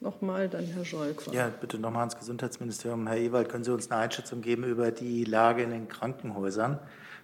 [0.00, 1.22] Nochmal, dann Herr Scholk.
[1.32, 3.06] Ja, bitte nochmal ans Gesundheitsministerium.
[3.06, 6.78] Herr Ewald, können Sie uns eine Einschätzung geben über die Lage in den Krankenhäusern?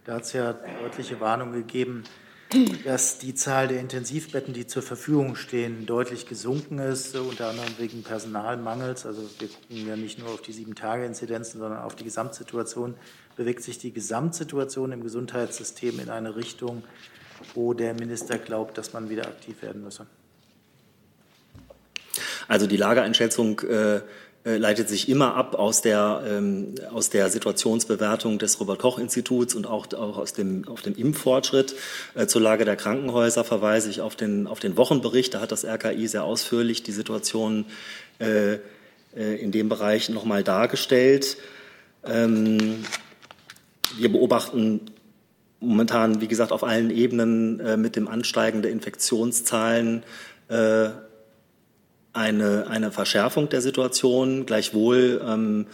[0.04, 2.04] Da hat es ja deutliche Warnungen gegeben,
[2.84, 8.02] dass die Zahl der Intensivbetten, die zur Verfügung stehen, deutlich gesunken ist, unter anderem wegen
[8.02, 9.04] Personalmangels.
[9.04, 12.94] Also wir gucken ja nicht nur auf die Sieben-Tage-Inzidenzen, sondern auf die Gesamtsituation.
[13.36, 16.84] Bewegt sich die Gesamtsituation im Gesundheitssystem in eine Richtung,
[17.54, 20.06] wo der Minister glaubt, dass man wieder aktiv werden müsse?
[22.48, 24.02] Also die Lageeinschätzung äh,
[24.46, 29.92] äh, leitet sich immer ab aus der, ähm, aus der Situationsbewertung des Robert-Koch-Instituts und auch,
[29.92, 31.74] auch aus dem, auf dem Impffortschritt.
[32.14, 35.34] Äh, zur Lage der Krankenhäuser verweise ich auf den, auf den Wochenbericht.
[35.34, 37.66] Da hat das RKI sehr ausführlich die Situation
[38.20, 38.54] äh,
[39.16, 41.38] äh in dem Bereich nochmal dargestellt.
[42.04, 42.84] Ähm,
[43.98, 44.92] wir beobachten
[45.58, 50.04] momentan, wie gesagt, auf allen Ebenen äh, mit dem Ansteigen der Infektionszahlen
[50.48, 50.90] äh,
[52.16, 54.46] eine, eine Verschärfung der Situation.
[54.46, 55.66] Gleichwohl ähm,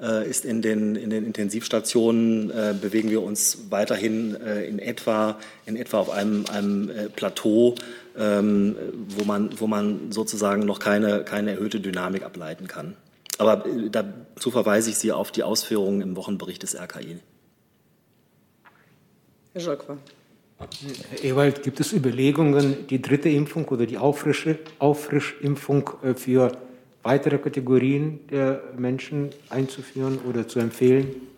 [0.00, 5.38] äh, ist in den, in den Intensivstationen äh, bewegen wir uns weiterhin äh, in etwa,
[5.66, 7.74] in etwa auf einem, einem äh, Plateau,
[8.16, 8.76] ähm,
[9.08, 12.96] wo, man, wo man sozusagen noch keine, keine erhöhte Dynamik ableiten kann.
[13.38, 17.18] Aber äh, dazu verweise ich Sie auf die Ausführungen im Wochenbericht des RKI.
[19.52, 19.96] Herr Jacques.
[20.60, 26.52] Herr Ewald, gibt es Überlegungen, die dritte Impfung oder die Auffrischimpfung äh, für
[27.02, 31.29] weitere Kategorien der Menschen einzuführen oder zu empfehlen?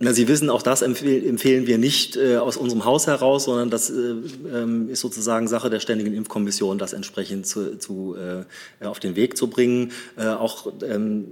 [0.00, 3.90] Na, Sie wissen, auch das empfehlen wir nicht äh, aus unserem Haus heraus, sondern das
[3.90, 4.14] äh,
[4.52, 9.36] ähm, ist sozusagen Sache der Ständigen Impfkommission, das entsprechend zu, zu, äh, auf den Weg
[9.36, 9.92] zu bringen.
[10.16, 11.26] Äh, auch ähm,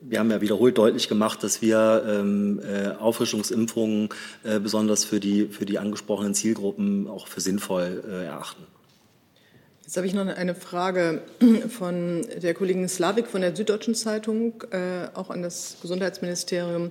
[0.00, 4.08] wir haben ja wiederholt deutlich gemacht, dass wir ähm, äh, Auffrischungsimpfungen
[4.42, 8.64] äh, besonders für die, für die angesprochenen Zielgruppen auch für sinnvoll erachten.
[9.82, 11.22] Jetzt habe ich noch eine Frage
[11.68, 14.64] von der Kollegin Slavik von der Süddeutschen Zeitung,
[15.14, 16.90] auch an das Gesundheitsministerium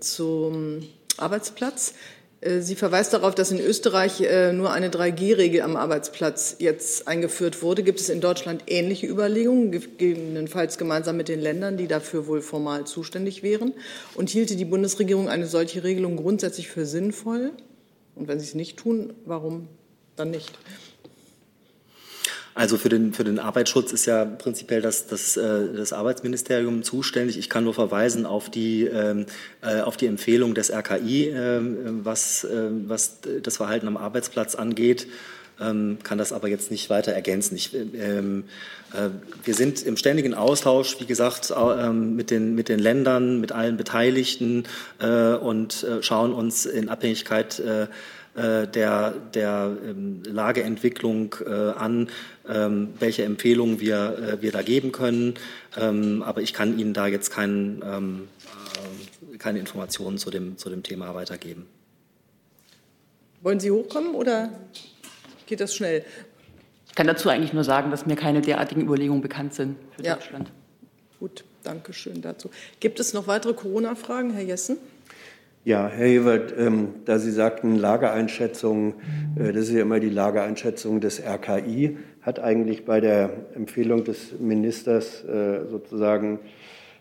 [0.00, 0.82] zum
[1.18, 1.94] Arbeitsplatz.
[2.40, 7.62] Äh, sie verweist darauf, dass in Österreich äh, nur eine 3G-Regel am Arbeitsplatz jetzt eingeführt
[7.62, 7.82] wurde.
[7.82, 12.86] Gibt es in Deutschland ähnliche Überlegungen, gegebenenfalls gemeinsam mit den Ländern, die dafür wohl formal
[12.86, 13.72] zuständig wären?
[14.14, 17.52] Und hielte die Bundesregierung eine solche Regelung grundsätzlich für sinnvoll?
[18.14, 19.68] Und wenn Sie es nicht tun, warum
[20.16, 20.52] dann nicht?
[22.56, 27.36] Also für den, für den Arbeitsschutz ist ja prinzipiell das, das, äh, das Arbeitsministerium zuständig.
[27.36, 29.26] Ich kann nur verweisen auf die, ähm,
[29.60, 35.06] äh, auf die Empfehlung des RKI, ähm, was, ähm, was das Verhalten am Arbeitsplatz angeht.
[35.58, 37.56] kann das aber jetzt nicht weiter ergänzen.
[37.56, 38.20] Ich, äh,
[39.42, 41.50] wir sind im ständigen Austausch, wie gesagt,
[41.94, 44.64] mit, den, mit den Ländern, mit allen Beteiligten
[45.40, 47.62] und schauen uns in Abhängigkeit
[48.36, 52.10] äh, der, der ähm, Lageentwicklung äh, an,
[52.46, 55.34] ähm, welche Empfehlungen wir, äh, wir da geben können.
[55.76, 57.82] Ähm, aber ich kann Ihnen da jetzt kein,
[59.38, 61.66] keine Informationen zu dem, zu dem Thema weitergeben.
[63.42, 64.50] Wollen Sie hochkommen oder
[65.46, 66.04] geht das schnell?
[66.88, 70.14] Ich kann dazu eigentlich nur sagen, dass mir keine derartigen Überlegungen bekannt sind für ja.
[70.14, 70.50] Deutschland.
[71.20, 72.50] Gut, danke schön dazu.
[72.80, 74.78] Gibt es noch weitere Corona-Fragen, Herr Jessen?
[75.66, 78.94] Ja, Herr Ewald, ähm, da Sie sagten Lageeinschätzung,
[79.34, 84.38] äh, das ist ja immer die Lageeinschätzung des RKI, hat eigentlich bei der Empfehlung des
[84.38, 86.38] Ministers äh, sozusagen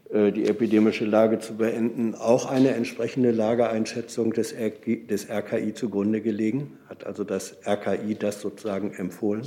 [0.10, 6.22] äh, die epidemische Lage zu beenden, auch eine entsprechende Lageeinschätzung des, RKI, des RKI zugrunde
[6.22, 6.80] gelegen?
[6.90, 9.44] Hat also das RKI das sozusagen empfohlen?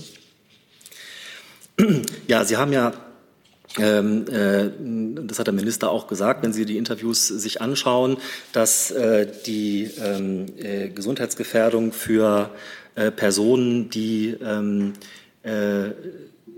[2.28, 2.92] Ja, Sie haben ja
[3.76, 4.70] ähm, äh,
[5.26, 8.16] das hat der Minister auch gesagt, wenn Sie die Interviews sich anschauen,
[8.52, 12.50] dass äh, die ähm, äh, Gesundheitsgefährdung für
[13.14, 14.94] Personen, die ähm,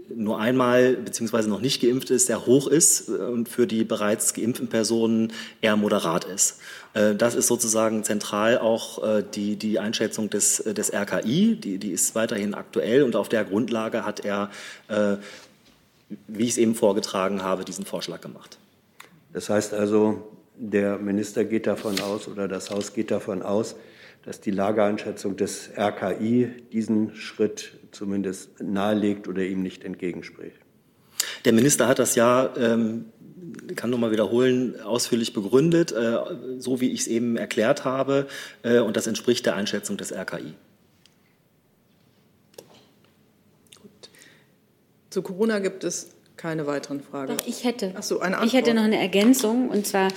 [0.09, 1.49] nur einmal bzw.
[1.49, 6.25] noch nicht geimpft ist, sehr hoch ist und für die bereits geimpften Personen eher moderat
[6.25, 6.61] ist.
[6.95, 9.03] Das ist sozusagen zentral auch
[9.35, 14.07] die, die Einschätzung des, des RKI, die, die ist weiterhin aktuell und auf der Grundlage
[14.07, 14.49] hat er
[16.27, 18.59] wie ich es eben vorgetragen habe, diesen Vorschlag gemacht.
[19.33, 23.77] Das heißt also, der Minister geht davon aus oder das Haus geht davon aus,
[24.25, 30.59] dass die Lageeinschätzung des RKI diesen Schritt zumindest nahelegt oder ihm nicht entgegenspricht.
[31.45, 33.07] Der Minister hat das ja, ähm,
[33.77, 36.19] kann nur mal wiederholen, ausführlich begründet, äh,
[36.59, 38.27] so wie ich es eben erklärt habe.
[38.63, 40.55] Äh, und das entspricht der Einschätzung des RKI.
[45.11, 47.37] Zu Corona gibt es keine weiteren Fragen.
[47.37, 47.93] Doch, ich hätte.
[47.97, 49.69] Ach so, eine Ich hätte noch eine Ergänzung.
[49.69, 50.09] Und zwar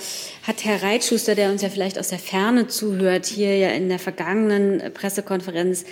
[0.44, 3.98] hat Herr Reitschuster, der uns ja vielleicht aus der Ferne zuhört, hier ja in der
[3.98, 5.84] vergangenen Pressekonferenz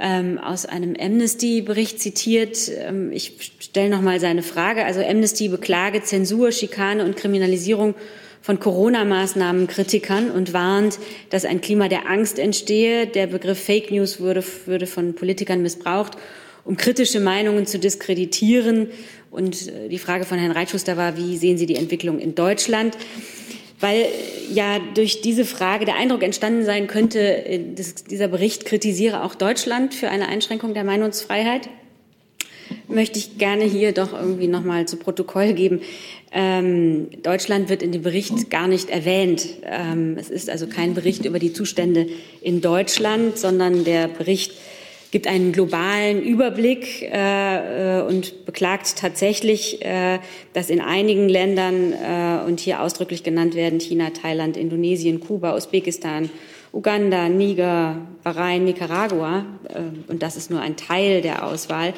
[0.00, 2.70] ähm, aus einem Amnesty-Bericht zitiert.
[2.74, 4.84] Ähm, ich stelle noch mal seine Frage.
[4.84, 7.94] Also Amnesty beklage Zensur, Schikane und Kriminalisierung
[8.40, 10.98] von Corona-Maßnahmen Kritikern und warnt,
[11.30, 13.06] dass ein Klima der Angst entstehe.
[13.06, 16.16] Der Begriff Fake News würde, würde von Politikern missbraucht,
[16.64, 18.88] um kritische Meinungen zu diskreditieren.
[19.30, 22.96] Und äh, die Frage von Herrn Reitschuster war, wie sehen Sie die Entwicklung in Deutschland?
[23.82, 24.06] weil
[24.54, 27.60] ja durch diese Frage der Eindruck entstanden sein könnte, äh,
[28.08, 31.68] dieser Bericht kritisiere auch Deutschland für eine Einschränkung der Meinungsfreiheit.
[32.86, 35.80] Möchte ich gerne hier doch irgendwie noch mal zu Protokoll geben.
[36.30, 39.48] Ähm, Deutschland wird in dem Bericht gar nicht erwähnt.
[39.64, 42.06] Ähm, es ist also kein Bericht über die Zustände
[42.40, 44.52] in Deutschland, sondern der Bericht
[45.12, 50.18] gibt einen globalen Überblick äh, äh, und beklagt tatsächlich, äh,
[50.54, 56.30] dass in einigen Ländern äh, und hier ausdrücklich genannt werden China, Thailand, Indonesien, Kuba, Usbekistan,
[56.72, 61.92] Uganda, Niger, Bahrain, Nicaragua, äh, und das ist nur ein Teil der Auswahl,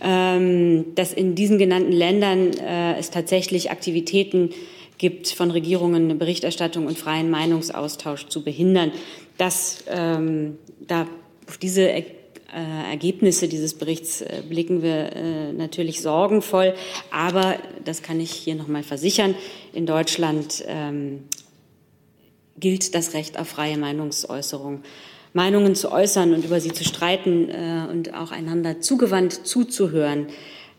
[0.00, 4.50] ähm, dass in diesen genannten Ländern äh, es tatsächlich Aktivitäten
[4.96, 8.92] gibt von Regierungen, eine Berichterstattung und freien Meinungsaustausch zu behindern.
[9.36, 11.06] Das, ähm, da
[11.46, 11.92] auf diese
[12.54, 16.74] äh, Ergebnisse dieses Berichts äh, blicken wir äh, natürlich sorgenvoll.
[17.10, 19.34] Aber das kann ich hier noch mal versichern.
[19.72, 21.24] In Deutschland ähm,
[22.58, 24.82] gilt das Recht auf freie Meinungsäußerung.
[25.32, 30.28] Meinungen zu äußern und über sie zu streiten äh, und auch einander zugewandt zuzuhören,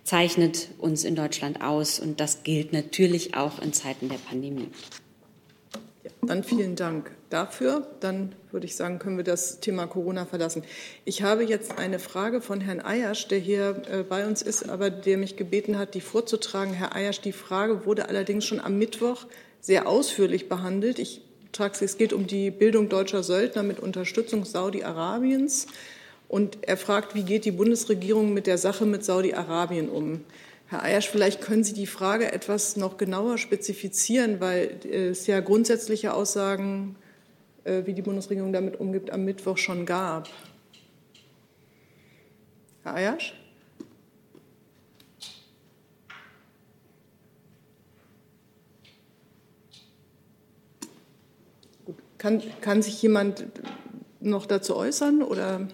[0.03, 1.99] zeichnet uns in Deutschland aus.
[1.99, 4.69] Und das gilt natürlich auch in Zeiten der Pandemie.
[6.03, 7.87] Ja, dann vielen Dank dafür.
[7.99, 10.63] Dann würde ich sagen, können wir das Thema Corona verlassen.
[11.05, 14.89] Ich habe jetzt eine Frage von Herrn Eiersch, der hier äh, bei uns ist, aber
[14.89, 16.73] der mich gebeten hat, die vorzutragen.
[16.73, 19.25] Herr Eiersch, die Frage wurde allerdings schon am Mittwoch
[19.59, 20.99] sehr ausführlich behandelt.
[20.99, 25.67] Ich trage sie, es geht um die Bildung deutscher Söldner mit Unterstützung Saudi-Arabiens.
[26.29, 30.21] Und er fragt, wie geht die Bundesregierung mit der Sache mit Saudi-Arabien um?
[30.69, 36.13] Herr Eiersch, vielleicht können Sie die Frage etwas noch genauer spezifizieren, weil es ja grundsätzliche
[36.13, 37.06] Aussagen äh,
[37.85, 40.29] wie die Bundesregierung damit umgeht, am Mittwoch schon gab.
[42.83, 43.33] Herr Ayasch?
[52.17, 53.45] Kann, kann sich jemand
[54.19, 55.67] noch dazu äußern oder?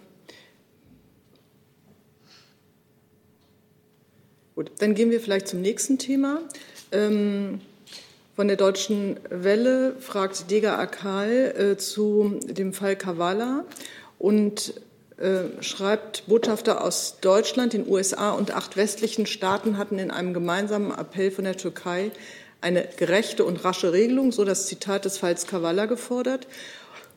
[4.54, 6.40] Gut, dann gehen wir vielleicht zum nächsten Thema.
[6.92, 7.60] Ähm,
[8.36, 13.64] von der Deutschen Welle fragt Dega Akal äh, zu dem Fall Kavala
[14.18, 14.74] und
[15.18, 20.90] äh, schreibt, Botschafter aus Deutschland, den USA und acht westlichen Staaten hatten in einem gemeinsamen
[20.90, 22.10] Appell von der Türkei
[22.60, 26.48] eine gerechte und rasche Regelung, so das Zitat des Falls Kavala gefordert.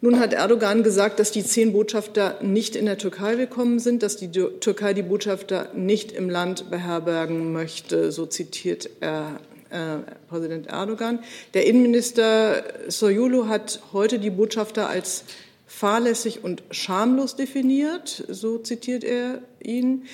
[0.01, 4.17] Nun hat Erdogan gesagt, dass die zehn Botschafter nicht in der Türkei willkommen sind, dass
[4.17, 8.11] die Türkei die Botschafter nicht im Land beherbergen möchte.
[8.11, 9.97] So zitiert er äh,
[10.29, 11.19] Präsident Erdogan.
[11.53, 15.23] Der Innenminister Soyulu hat heute die Botschafter als
[15.67, 20.05] fahrlässig und schamlos definiert, so zitiert er ihn.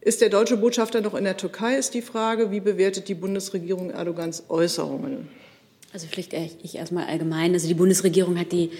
[0.00, 2.50] Ist der deutsche Botschafter noch in der Türkei, ist die Frage.
[2.50, 5.28] Wie bewertet die Bundesregierung Erdogans Äußerungen?
[5.92, 7.52] Also vielleicht ich erstmal allgemein.
[7.54, 8.70] Also die Bundesregierung hat die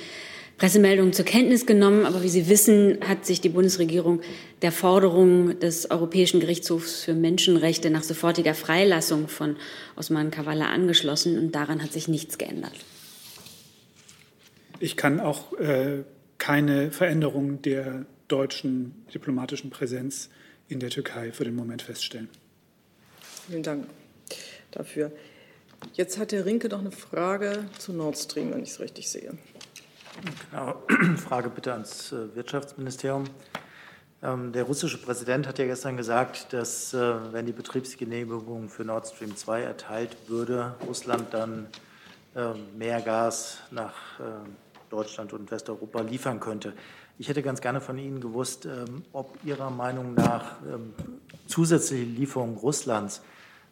[0.59, 2.05] Pressemeldungen zur Kenntnis genommen.
[2.05, 4.21] Aber wie Sie wissen, hat sich die Bundesregierung
[4.61, 9.57] der Forderung des Europäischen Gerichtshofs für Menschenrechte nach sofortiger Freilassung von
[9.97, 11.39] Osman Kavala angeschlossen.
[11.39, 12.75] Und daran hat sich nichts geändert.
[14.81, 16.03] Ich kann auch äh,
[16.39, 20.29] keine Veränderung der deutschen diplomatischen Präsenz
[20.69, 22.29] in der Türkei für den Moment feststellen.
[23.49, 23.87] Vielen Dank
[24.73, 25.11] dafür.
[25.95, 29.33] Jetzt hat Herr Rinke noch eine Frage zu Nord Stream, wenn ich es richtig sehe.
[30.51, 30.83] Genau.
[31.17, 33.25] Frage bitte ans äh, Wirtschaftsministerium.
[34.23, 39.07] Ähm, der russische Präsident hat ja gestern gesagt, dass, äh, wenn die Betriebsgenehmigung für Nord
[39.07, 41.69] Stream 2 erteilt würde, Russland dann
[42.35, 44.25] ähm, mehr Gas nach äh,
[44.91, 46.73] Deutschland und Westeuropa liefern könnte.
[47.19, 50.57] Ich hätte ganz gerne von Ihnen gewusst, ähm, ob Ihrer Meinung nach
[51.47, 53.23] zusätzliche Lieferungen Russlands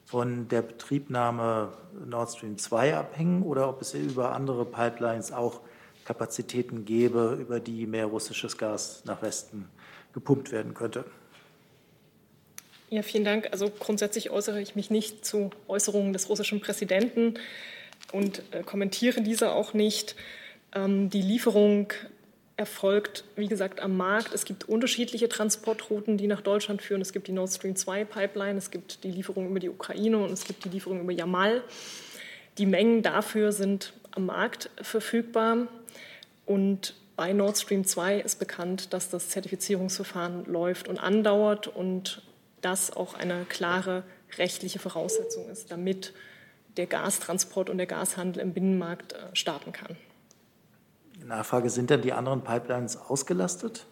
[0.05, 1.73] von der Betriebnahme
[2.07, 5.61] Nord Stream 2 abhängen oder ob es über andere Pipelines auch
[6.07, 9.69] Kapazitäten gäbe, über die mehr russisches Gas nach Westen
[10.15, 11.05] gepumpt werden könnte.
[12.89, 13.49] Ja, vielen Dank.
[13.51, 17.35] Also grundsätzlich äußere ich mich nicht zu Äußerungen des russischen Präsidenten
[18.13, 20.15] und äh, kommentiere diese auch nicht.
[20.73, 21.93] Ähm, die Lieferung
[22.57, 24.33] erfolgt, wie gesagt, am Markt.
[24.33, 27.03] Es gibt unterschiedliche Transportrouten, die nach Deutschland führen.
[27.03, 30.33] Es gibt die Nord Stream 2 Pipeline, es gibt die Lieferung über die Ukraine und
[30.33, 31.63] es gibt die Lieferung über Jamal.
[32.59, 35.69] Die Mengen dafür sind am Markt verfügbar.
[36.47, 42.23] Und bei Nord Stream 2 ist bekannt, dass das Zertifizierungsverfahren läuft und andauert und
[42.61, 44.05] das auch eine klare
[44.39, 46.13] rechtliche Voraussetzung ist, damit
[46.77, 49.97] der Gastransport und der Gashandel im Binnenmarkt äh, starten kann.
[51.25, 53.87] Nachfrage, sind denn die anderen Pipelines ausgelastet?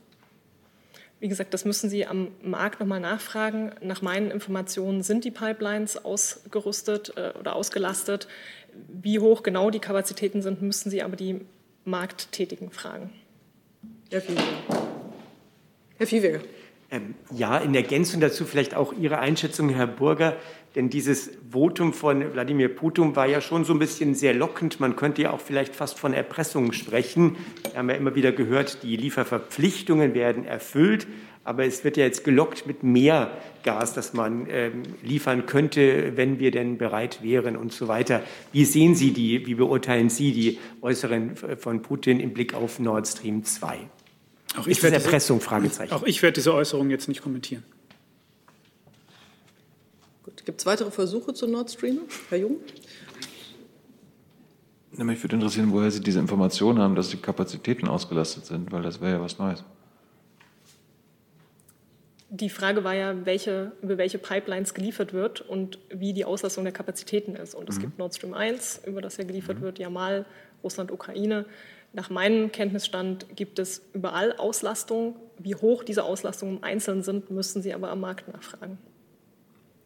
[1.20, 3.72] Wie gesagt, das müssen Sie am Markt nochmal nachfragen.
[3.80, 8.28] Nach meinen Informationen sind die Pipelines ausgerüstet äh, oder ausgelastet.
[8.88, 11.40] Wie hoch genau die Kapazitäten sind, müssen Sie aber die
[11.84, 13.10] Markttätigen fragen.
[14.10, 14.44] Herr Viehweger.
[15.98, 16.40] Herr Viehweger.
[16.90, 20.36] Ähm, ja, in Ergänzung dazu vielleicht auch Ihre Einschätzung, Herr Burger.
[20.74, 24.80] Denn dieses Votum von Wladimir Putin war ja schon so ein bisschen sehr lockend.
[24.80, 27.36] Man könnte ja auch vielleicht fast von Erpressung sprechen.
[27.70, 31.06] Wir haben ja immer wieder gehört, die Lieferverpflichtungen werden erfüllt.
[31.44, 33.30] Aber es wird ja jetzt gelockt mit mehr
[33.62, 38.22] Gas, das man ähm, liefern könnte, wenn wir denn bereit wären und so weiter.
[38.50, 43.06] Wie sehen Sie die, wie beurteilen Sie die Äußeren von Putin im Blick auf Nord
[43.06, 43.78] Stream 2?
[44.56, 44.96] Auch ich, werde
[45.90, 47.62] auch ich werde diese Äußerung jetzt nicht kommentieren.
[50.44, 52.00] Gibt es weitere Versuche zu Nord Stream?
[52.28, 52.56] Herr Jung?
[54.96, 59.00] Mich würde interessieren, woher Sie diese Information haben, dass die Kapazitäten ausgelastet sind, weil das
[59.00, 59.64] wäre ja was Neues.
[62.30, 66.72] Die Frage war ja, welche, über welche Pipelines geliefert wird und wie die Auslastung der
[66.72, 67.54] Kapazitäten ist.
[67.54, 67.82] Und es mhm.
[67.82, 69.62] gibt Nord Stream 1, über das ja geliefert mhm.
[69.62, 70.26] wird, Jamal,
[70.62, 71.44] Russland, Ukraine.
[71.92, 75.16] Nach meinem Kenntnisstand gibt es überall Auslastung.
[75.38, 78.78] Wie hoch diese Auslastungen im Einzelnen sind, müssen Sie aber am Markt nachfragen.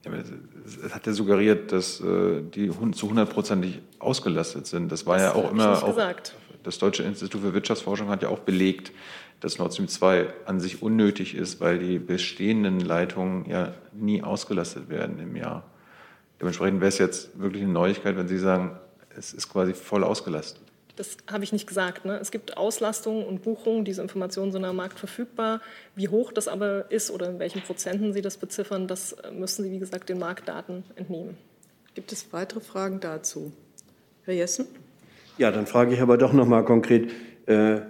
[0.05, 4.91] Es hat ja suggeriert, dass äh, die zu hundertprozentig ausgelastet sind.
[4.91, 5.97] Das war das ja auch immer auch
[6.63, 8.93] das Deutsche Institut für Wirtschaftsforschung hat ja auch belegt,
[9.41, 14.89] dass Nord Stream 2 an sich unnötig ist, weil die bestehenden Leitungen ja nie ausgelastet
[14.89, 15.65] werden im Jahr.
[16.41, 18.79] Dementsprechend wäre es jetzt wirklich eine Neuigkeit, wenn Sie sagen,
[19.17, 20.63] es ist quasi voll ausgelastet.
[20.99, 22.05] Das habe ich nicht gesagt.
[22.05, 22.19] Ne?
[22.21, 25.61] Es gibt Auslastungen und Buchungen, diese Informationen sind am Markt verfügbar.
[25.95, 29.71] Wie hoch das aber ist oder in welchen Prozenten Sie das beziffern, das müssen Sie,
[29.71, 31.37] wie gesagt, den Marktdaten entnehmen.
[31.95, 33.53] Gibt es weitere Fragen dazu?
[34.25, 34.67] Herr Jessen?
[35.39, 37.13] Ja, dann frage ich aber doch noch mal konkret.
[37.47, 37.81] Äh,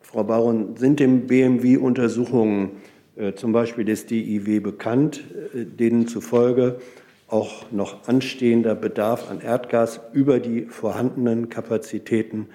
[0.00, 2.80] Frau Baron, sind dem BMW Untersuchungen
[3.16, 5.22] äh, zum Beispiel des DIW bekannt,
[5.54, 6.80] äh, denen zufolge
[7.28, 12.48] auch noch anstehender Bedarf an Erdgas über die vorhandenen Kapazitäten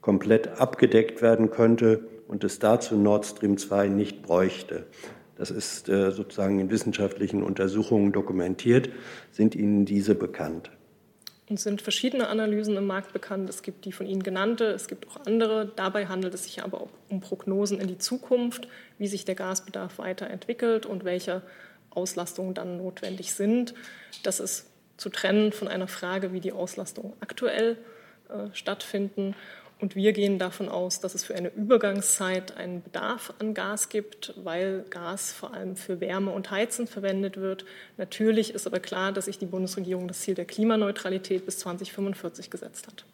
[0.00, 4.86] komplett abgedeckt werden könnte und es dazu Nord Stream 2 nicht bräuchte.
[5.36, 8.90] Das ist äh, sozusagen in wissenschaftlichen Untersuchungen dokumentiert.
[9.30, 10.70] Sind Ihnen diese bekannt?
[11.48, 13.48] Uns sind verschiedene Analysen im Markt bekannt.
[13.48, 15.72] Es gibt die von Ihnen genannte, es gibt auch andere.
[15.74, 18.68] Dabei handelt es sich aber auch um Prognosen in die Zukunft,
[18.98, 21.42] wie sich der Gasbedarf weiterentwickelt und welche
[21.90, 23.74] Auslastungen dann notwendig sind.
[24.22, 24.66] Das ist
[24.96, 27.78] zu trennen von einer Frage, wie die Auslastungen aktuell
[28.28, 29.34] äh, stattfinden.
[29.80, 34.34] Und wir gehen davon aus, dass es für eine Übergangszeit einen Bedarf an Gas gibt,
[34.42, 37.64] weil Gas vor allem für Wärme und Heizen verwendet wird.
[37.96, 42.88] Natürlich ist aber klar, dass sich die Bundesregierung das Ziel der Klimaneutralität bis 2045 gesetzt
[42.88, 43.04] hat.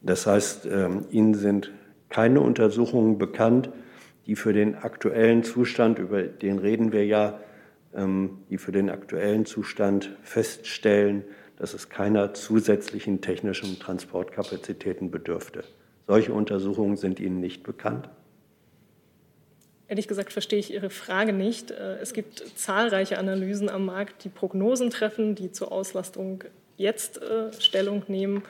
[0.00, 1.72] Das heißt, ähm, Ihnen sind
[2.08, 3.70] keine Untersuchungen bekannt,
[4.26, 7.40] die für den aktuellen Zustand, über den reden wir ja,
[7.92, 11.24] die für den aktuellen Zustand feststellen,
[11.56, 15.64] dass es keiner zusätzlichen technischen Transportkapazitäten bedürfte.
[16.06, 18.08] Solche Untersuchungen sind Ihnen nicht bekannt?
[19.86, 21.72] Ehrlich gesagt verstehe ich Ihre Frage nicht.
[21.72, 26.44] Äh, es gibt zahlreiche Analysen am Markt, die Prognosen treffen, die zur Auslastung
[26.76, 28.42] jetzt äh, Stellung nehmen.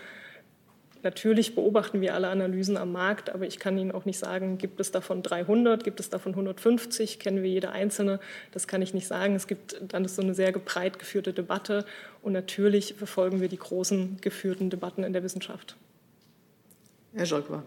[1.02, 4.80] Natürlich beobachten wir alle Analysen am Markt, aber ich kann Ihnen auch nicht sagen, gibt
[4.80, 8.20] es davon 300, gibt es davon 150, kennen wir jede einzelne.
[8.52, 9.34] Das kann ich nicht sagen.
[9.34, 11.86] Es gibt dann so eine sehr breit geführte Debatte
[12.22, 15.76] und natürlich verfolgen wir die großen geführten Debatten in der Wissenschaft.
[17.14, 17.62] Herr Scholkwa.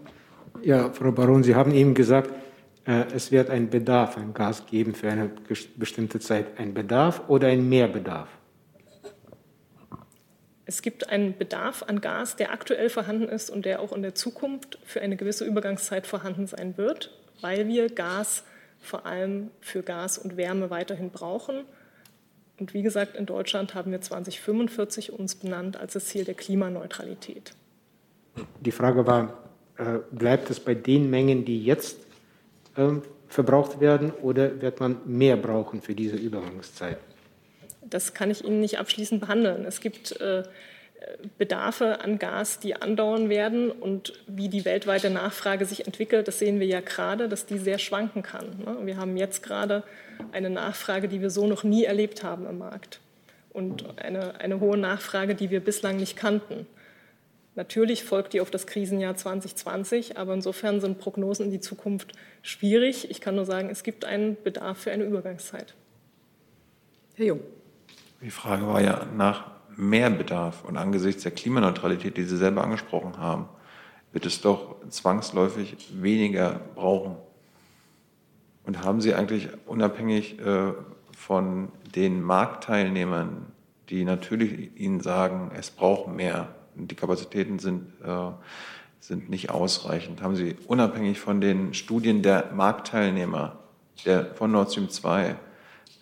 [0.62, 2.30] Ja, Frau Baron, Sie haben eben gesagt,
[2.86, 5.30] äh, es wird einen Bedarf an Gas geben für eine
[5.76, 6.58] bestimmte Zeit.
[6.58, 8.28] Ein Bedarf oder ein Mehrbedarf?
[10.66, 14.14] Es gibt einen Bedarf an Gas, der aktuell vorhanden ist und der auch in der
[14.14, 17.10] Zukunft für eine gewisse Übergangszeit vorhanden sein wird,
[17.40, 18.44] weil wir Gas
[18.80, 21.64] vor allem für Gas und Wärme weiterhin brauchen.
[22.58, 27.52] Und wie gesagt, in Deutschland haben wir 2045 uns benannt als das Ziel der Klimaneutralität.
[28.60, 29.44] Die Frage war
[29.76, 31.98] äh, bleibt es bei den Mengen, die jetzt
[32.76, 36.98] ähm, verbraucht werden, oder wird man mehr brauchen für diese Übergangszeit?
[37.94, 39.64] Das kann ich Ihnen nicht abschließend behandeln.
[39.64, 40.42] Es gibt äh,
[41.38, 43.70] Bedarfe an Gas, die andauern werden.
[43.70, 47.78] Und wie die weltweite Nachfrage sich entwickelt, das sehen wir ja gerade, dass die sehr
[47.78, 48.64] schwanken kann.
[48.64, 48.78] Ne?
[48.82, 49.84] Wir haben jetzt gerade
[50.32, 52.98] eine Nachfrage, die wir so noch nie erlebt haben im Markt.
[53.52, 56.66] Und eine, eine hohe Nachfrage, die wir bislang nicht kannten.
[57.54, 62.10] Natürlich folgt die auf das Krisenjahr 2020, aber insofern sind Prognosen in die Zukunft
[62.42, 63.08] schwierig.
[63.08, 65.74] Ich kann nur sagen, es gibt einen Bedarf für eine Übergangszeit.
[67.14, 67.40] Herr Jung.
[68.24, 73.18] Die Frage war ja nach mehr Bedarf und angesichts der Klimaneutralität, die Sie selber angesprochen
[73.18, 73.50] haben,
[74.12, 77.16] wird es doch zwangsläufig weniger brauchen.
[78.64, 80.72] Und haben Sie eigentlich unabhängig äh,
[81.14, 83.52] von den Marktteilnehmern,
[83.90, 88.30] die natürlich Ihnen sagen, es braucht mehr, die Kapazitäten sind, äh,
[89.00, 90.22] sind nicht ausreichend.
[90.22, 93.58] Haben Sie unabhängig von den Studien der Marktteilnehmer
[94.06, 95.36] der, von Nord Stream 2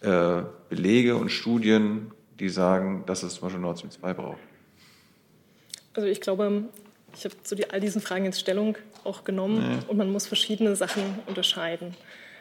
[0.03, 4.39] äh, Belege und Studien, die sagen, dass es zum Beispiel Nord Stream 2 braucht?
[5.95, 6.65] Also ich glaube,
[7.15, 9.79] ich habe zu all diesen Fragen jetzt Stellung auch genommen nee.
[9.89, 11.95] und man muss verschiedene Sachen unterscheiden.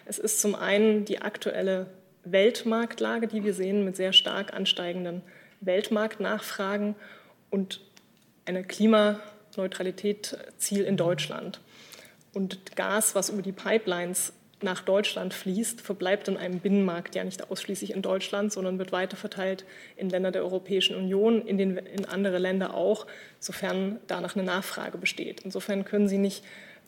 [0.05, 1.87] Es ist zum einen die aktuelle
[2.23, 5.21] Weltmarktlage, die wir sehen mit sehr stark ansteigenden
[5.59, 6.95] Weltmarktnachfragen
[7.49, 7.81] und
[8.45, 11.59] eine Klimaneutralität-Ziel in Deutschland.
[12.33, 14.33] Und Gas, was über die Pipelines
[14.63, 19.17] nach Deutschland fließt, verbleibt in einem Binnenmarkt ja nicht ausschließlich in Deutschland, sondern wird weiter
[19.17, 23.07] verteilt in Länder der Europäischen Union, in, den, in andere Länder auch,
[23.39, 25.41] sofern danach eine Nachfrage besteht.
[25.41, 26.43] Insofern können Sie nicht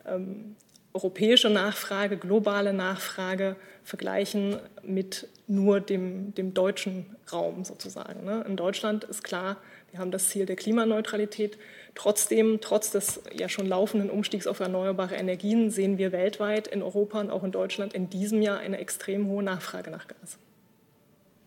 [0.05, 0.55] ähm,
[0.93, 8.23] europäische Nachfrage, globale Nachfrage vergleichen mit nur dem, dem deutschen Raum sozusagen.
[8.23, 8.45] Ne?
[8.47, 9.57] In Deutschland ist klar,
[9.91, 11.57] wir haben das Ziel der Klimaneutralität.
[11.95, 17.19] Trotzdem, trotz des ja schon laufenden Umstiegs auf erneuerbare Energien, sehen wir weltweit, in Europa
[17.19, 20.39] und auch in Deutschland in diesem Jahr eine extrem hohe Nachfrage nach Gas.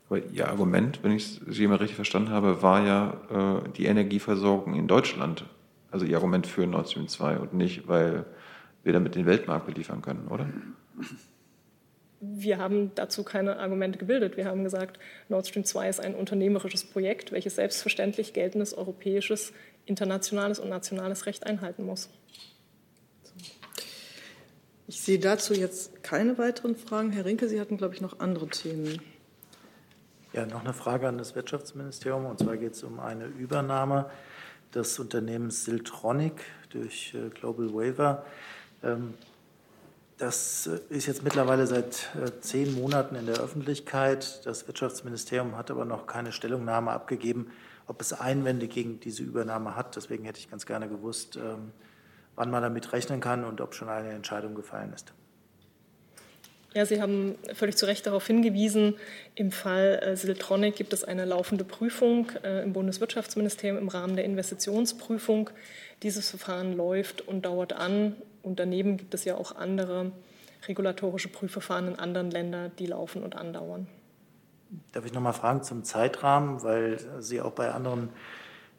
[0.09, 4.75] Aber Ihr Argument, wenn ich Sie mal richtig verstanden habe, war ja äh, die Energieversorgung
[4.75, 5.45] in Deutschland.
[5.91, 8.25] Also Ihr Argument für Nord Stream 2 und nicht, weil
[8.85, 10.47] wir damit den Weltmarkt beliefern können, oder?
[12.21, 14.37] wir haben dazu keine Argumente gebildet.
[14.37, 19.53] Wir haben gesagt, Nord Stream 2 ist ein unternehmerisches Projekt, welches selbstverständlich geltendes europäisches,
[19.87, 22.11] internationales und nationales Recht einhalten muss.
[24.89, 27.11] Ich sehe dazu jetzt keine weiteren Fragen.
[27.11, 29.01] Herr Rinke, Sie hatten, glaube ich, noch andere Themen.
[30.33, 32.27] Ja, noch eine Frage an das Wirtschaftsministerium.
[32.27, 34.11] Und zwar geht es um eine Übernahme
[34.75, 36.35] des Unternehmens Siltronic
[36.71, 38.25] durch äh, Global Waiver.
[38.85, 39.15] Ähm,
[40.19, 44.45] das äh, ist jetzt mittlerweile seit äh, zehn Monaten in der Öffentlichkeit.
[44.45, 47.51] Das Wirtschaftsministerium hat aber noch keine Stellungnahme abgegeben,
[47.87, 49.97] ob es Einwände gegen diese Übernahme hat.
[49.97, 51.73] Deswegen hätte ich ganz gerne gewusst, ähm,
[52.35, 55.13] wann man damit rechnen kann und ob schon eine Entscheidung gefallen ist.
[56.75, 58.97] Ja, Sie haben völlig zu Recht darauf hingewiesen,
[59.35, 65.49] im Fall äh, Siltronic gibt es eine laufende Prüfung im Bundeswirtschaftsministerium im Rahmen der Investitionsprüfung.
[66.03, 68.17] Dieses Verfahren läuft und dauert an.
[68.43, 70.13] Und daneben gibt es ja auch andere
[70.69, 73.87] regulatorische Prüfverfahren in anderen Ländern, die laufen und andauern.
[74.93, 78.11] Darf ich noch mal fragen zum Zeitrahmen, weil Sie auch bei anderen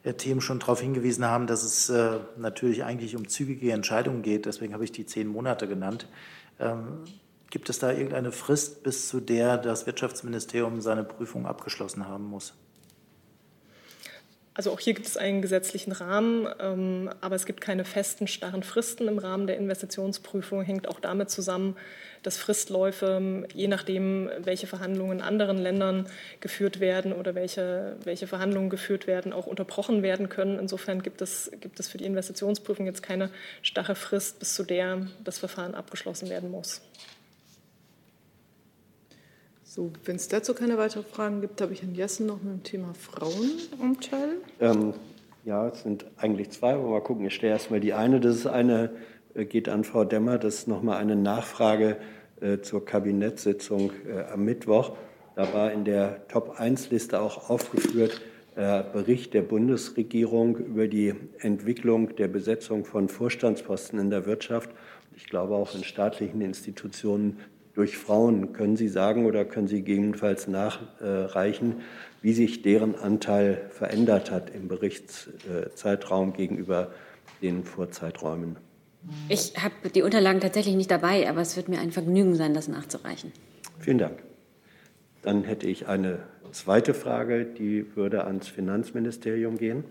[0.02, 4.46] äh, Themen schon darauf hingewiesen haben, dass es äh, natürlich eigentlich um zügige Entscheidungen geht.
[4.46, 6.06] Deswegen habe ich die zehn Monate genannt.
[6.60, 7.04] Ähm,
[7.50, 12.54] gibt es da irgendeine Frist, bis zu der das Wirtschaftsministerium seine Prüfung abgeschlossen haben muss?
[14.58, 18.64] Also auch hier gibt es einen gesetzlichen Rahmen, ähm, aber es gibt keine festen, starren
[18.64, 20.62] Fristen im Rahmen der Investitionsprüfung.
[20.62, 21.76] Hängt auch damit zusammen,
[22.22, 26.06] dass Fristläufe, je nachdem, welche Verhandlungen in anderen Ländern
[26.40, 30.58] geführt werden oder welche, welche Verhandlungen geführt werden, auch unterbrochen werden können.
[30.58, 33.30] Insofern gibt es, gibt es für die Investitionsprüfung jetzt keine
[33.62, 36.82] starre Frist, bis zu der das Verfahren abgeschlossen werden muss.
[39.78, 42.62] So, wenn es dazu keine weiteren Fragen gibt, habe ich Herrn Jessen noch mit dem
[42.64, 44.38] Thema Frauenanteil.
[44.60, 44.94] Ähm,
[45.44, 47.26] ja, es sind eigentlich zwei, aber mal gucken.
[47.26, 48.18] Ich stelle erstmal die eine.
[48.18, 48.90] Das ist eine,
[49.44, 51.96] geht an Frau Demmer, das ist nochmal eine Nachfrage
[52.40, 54.96] äh, zur Kabinettssitzung äh, am Mittwoch.
[55.34, 58.20] Da war in der Top-1-Liste auch aufgeführt,
[58.56, 64.70] äh, Bericht der Bundesregierung über die Entwicklung der Besetzung von Vorstandsposten in der Wirtschaft.
[65.16, 67.38] Ich glaube auch in staatlichen Institutionen
[67.74, 68.52] durch Frauen.
[68.52, 71.82] Können Sie sagen oder können Sie gegebenenfalls nachreichen,
[72.22, 76.90] wie sich deren Anteil verändert hat im Berichtszeitraum gegenüber
[77.42, 78.67] den Vorzeiträumen?
[79.28, 82.68] Ich habe die Unterlagen tatsächlich nicht dabei, aber es wird mir ein Vergnügen sein, das
[82.68, 83.32] nachzureichen.
[83.78, 84.22] Vielen Dank.
[85.22, 86.20] Dann hätte ich eine
[86.52, 89.84] zweite Frage, die würde ans Finanzministerium gehen.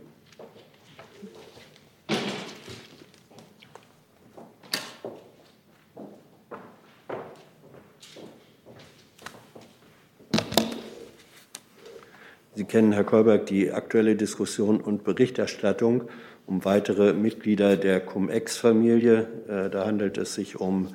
[12.55, 16.09] Sie kennen, Herr Kolberg, die aktuelle Diskussion und Berichterstattung
[16.47, 19.27] um weitere Mitglieder der Cum-Ex-Familie.
[19.47, 20.87] Äh, da handelt es sich um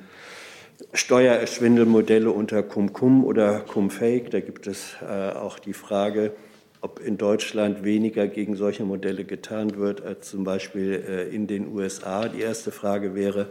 [0.93, 4.31] Steuerschwindelmodelle unter Cum-Cum oder Cum-Fake.
[4.31, 6.33] Da gibt es äh, auch die Frage,
[6.81, 11.73] ob in Deutschland weniger gegen solche Modelle getan wird als zum Beispiel äh, in den
[11.73, 12.27] USA.
[12.27, 13.47] Die erste Frage wäre,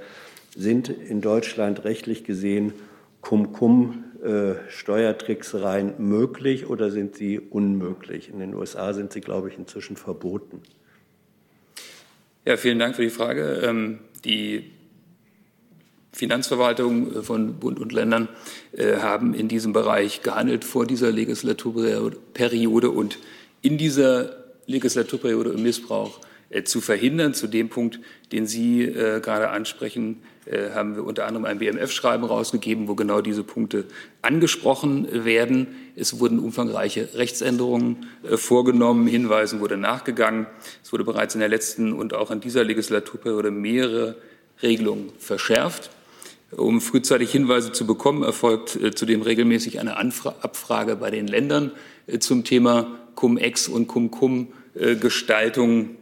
[0.54, 2.74] sind in Deutschland rechtlich gesehen
[3.22, 8.28] Cum-Cum-Steuertricksereien äh, möglich oder sind sie unmöglich?
[8.28, 10.62] In den USA sind sie, glaube ich, inzwischen verboten.
[12.44, 13.62] Ja, vielen Dank für die Frage.
[13.64, 14.72] Ähm, die
[16.12, 18.28] Finanzverwaltung von Bund und Ländern
[18.72, 23.18] äh, haben in diesem Bereich gehandelt vor dieser Legislaturperiode und
[23.62, 24.34] in dieser
[24.66, 26.18] Legislaturperiode im Missbrauch
[26.50, 27.32] äh, zu verhindern.
[27.32, 28.00] Zu dem Punkt,
[28.32, 30.24] den Sie äh, gerade ansprechen,
[30.74, 33.84] haben wir unter anderem ein BMF-Schreiben rausgegeben, wo genau diese Punkte
[34.22, 35.68] angesprochen werden.
[35.94, 40.46] Es wurden umfangreiche Rechtsänderungen vorgenommen, Hinweisen wurde nachgegangen.
[40.82, 44.16] Es wurde bereits in der letzten und auch in dieser Legislaturperiode mehrere
[44.62, 45.90] Regelungen verschärft.
[46.56, 51.72] Um frühzeitig Hinweise zu bekommen, erfolgt äh, zudem regelmäßig eine Anfra Abfrage bei den Ländern
[52.06, 55.96] äh, zum Thema Cum-Ex und Cum-Cum-Gestaltung.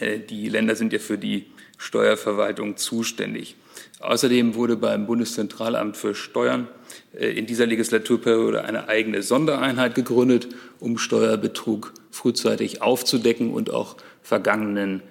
[0.00, 1.46] Äh, die Länder sind ja für die
[1.82, 3.56] Steuerverwaltung zuständig.
[4.00, 6.68] Außerdem wurde beim Bundeszentralamt für Steuern
[7.18, 15.02] in dieser Legislaturperiode eine eigene Sondereinheit gegründet, um Steuerbetrug frühzeitig aufzudecken und auch vergangenen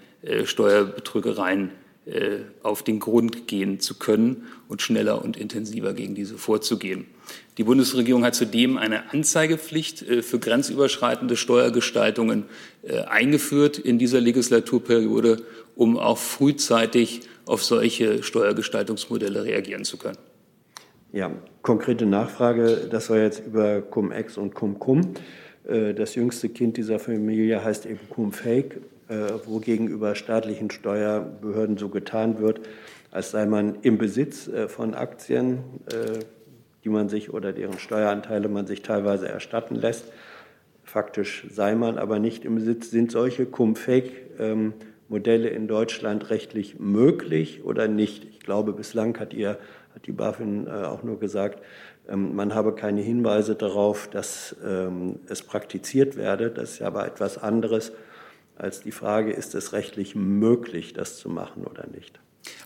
[0.43, 1.71] Steuerbetrügereien
[2.03, 7.05] äh, auf den Grund gehen zu können und schneller und intensiver gegen diese vorzugehen.
[7.59, 12.45] Die Bundesregierung hat zudem eine Anzeigepflicht äh, für grenzüberschreitende Steuergestaltungen
[12.81, 15.43] äh, eingeführt in dieser Legislaturperiode,
[15.75, 20.17] um auch frühzeitig auf solche Steuergestaltungsmodelle reagieren zu können.
[21.11, 25.13] Ja, konkrete Nachfrage, das war jetzt über Cum-Ex und Cum-Cum.
[25.63, 28.79] Das jüngste Kind dieser Familie heißt eben Cum-Fake.
[29.11, 32.61] Äh, wo gegenüber staatlichen Steuerbehörden so getan wird,
[33.11, 35.57] als sei man im Besitz äh, von Aktien,
[35.91, 36.19] äh,
[36.85, 40.05] die man sich oder deren Steueranteile man sich teilweise erstatten lässt.
[40.85, 42.89] Faktisch sei man aber nicht im Besitz.
[42.89, 43.45] Sind solche
[45.11, 48.25] Cum-Fake-Modelle in Deutschland rechtlich möglich oder nicht?
[48.25, 49.57] Ich glaube, bislang hat, ihr,
[49.93, 51.61] hat die BaFin auch nur gesagt,
[52.09, 56.49] ähm, man habe keine Hinweise darauf, dass ähm, es praktiziert werde.
[56.49, 57.91] Das ist ja aber etwas anderes
[58.55, 62.19] als die Frage, ist es rechtlich möglich, das zu machen oder nicht.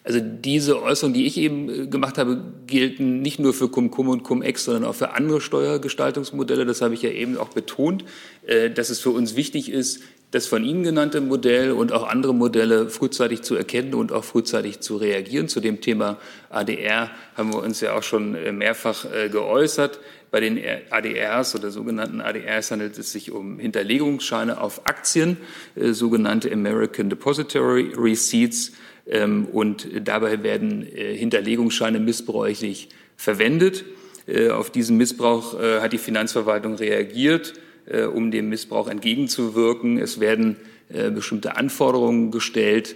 [0.03, 4.23] Also diese Äußerungen, die ich eben äh, gemacht habe, gelten nicht nur für Cum-Cum und
[4.23, 6.65] Cum-Ex, sondern auch für andere Steuergestaltungsmodelle.
[6.65, 8.05] Das habe ich ja eben auch betont,
[8.45, 10.01] äh, dass es für uns wichtig ist,
[10.35, 14.81] das von Ihnen genannte Modell und auch andere Modelle frühzeitig zu erkennen und auch frühzeitig
[14.81, 15.47] zu reagieren.
[15.47, 16.17] Zu dem Thema
[16.49, 19.99] ADR haben wir uns ja auch schon äh, mehrfach geäußert.
[20.35, 20.59] Bei den
[20.89, 25.37] ADRs oder sogenannten ADRs handelt es sich um Hinterlegungsscheine auf Aktien,
[25.75, 28.73] äh, sogenannte American Depository Receipts.
[29.07, 33.85] Ähm, und dabei werden äh, Hinterlegungsscheine missbräuchlich verwendet.
[34.27, 37.53] Äh, auf diesen Missbrauch äh, hat die Finanzverwaltung reagiert,
[37.85, 39.97] äh, um dem Missbrauch entgegenzuwirken.
[39.97, 40.57] Es werden
[40.89, 42.95] äh, bestimmte Anforderungen gestellt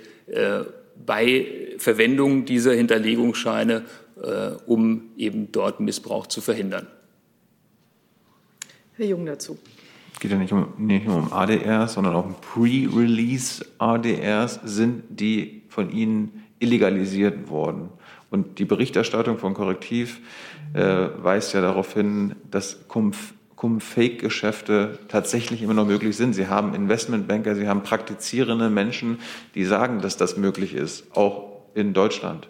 [1.07, 1.47] bei
[1.79, 3.85] Verwendung dieser Hinterlegungsscheine,
[4.67, 6.85] um eben dort Missbrauch zu verhindern.
[8.95, 9.57] Herr Jung dazu.
[10.13, 14.59] Es geht ja nicht, um, nicht nur um ADRs, sondern auch um Pre-Release ADRs.
[14.65, 17.87] Sind die von Ihnen illegalisiert worden?
[18.29, 20.19] Und die Berichterstattung von Korrektiv
[20.73, 22.87] äh, weist ja darauf hin, dass
[23.60, 26.32] Cum-Fake-Geschäfte tatsächlich immer noch möglich sind.
[26.32, 29.20] Sie haben Investmentbanker, Sie haben praktizierende Menschen,
[29.53, 32.47] die sagen, dass das möglich ist, auch in Deutschland.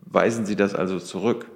[0.00, 1.46] Weisen Sie das also zurück?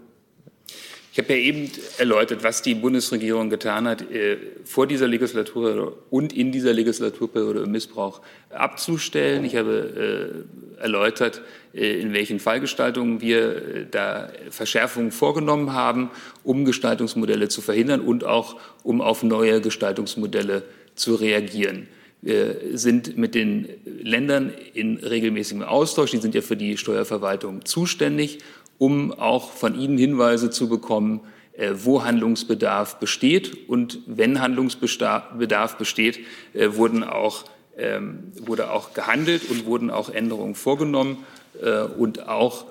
[1.16, 4.36] Ich habe ja eben erläutert, was die Bundesregierung getan hat, äh,
[4.66, 9.46] vor dieser Legislaturperiode und in dieser Legislaturperiode im Missbrauch abzustellen.
[9.46, 10.44] Ich habe
[10.78, 11.40] äh, erläutert,
[11.72, 16.10] äh, in welchen Fallgestaltungen wir da Verschärfungen vorgenommen haben,
[16.44, 20.64] um Gestaltungsmodelle zu verhindern und auch um auf neue Gestaltungsmodelle
[20.96, 21.88] zu reagieren.
[22.20, 23.68] Wir sind mit den
[24.02, 26.10] Ländern in regelmäßigem Austausch.
[26.10, 28.40] Die sind ja für die Steuerverwaltung zuständig
[28.79, 31.20] um auch von Ihnen Hinweise zu bekommen,
[31.57, 33.68] äh, wo Handlungsbedarf besteht.
[33.68, 36.18] Und wenn Handlungsbedarf besteht,
[36.53, 37.45] äh, wurden auch,
[37.79, 41.24] ähm, wurde auch gehandelt und wurden auch Änderungen vorgenommen
[41.62, 42.66] äh, und auch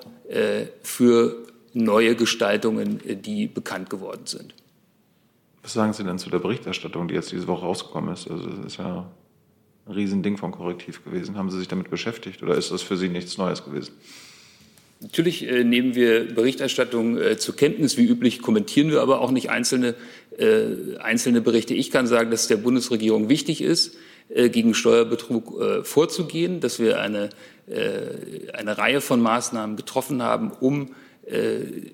[0.82, 1.36] für
[1.72, 4.54] neue Gestaltungen, die bekannt geworden sind.
[5.62, 8.28] Was sagen Sie denn zu der Berichterstattung, die jetzt diese Woche rausgekommen ist?
[8.28, 9.08] Also das ist ja
[9.86, 11.36] ein Riesending vom Korrektiv gewesen.
[11.36, 13.94] Haben Sie sich damit beschäftigt oder ist das für Sie nichts Neues gewesen?
[15.00, 17.98] Natürlich äh, nehmen wir Berichterstattung äh, zur Kenntnis.
[17.98, 19.94] Wie üblich kommentieren wir aber auch nicht einzelne,
[20.38, 21.74] äh, einzelne Berichte.
[21.74, 23.96] Ich kann sagen, dass es der Bundesregierung wichtig ist,
[24.30, 27.30] äh, gegen Steuerbetrug vorzugehen, dass wir eine,
[27.68, 30.94] eine Reihe von Maßnahmen getroffen haben, um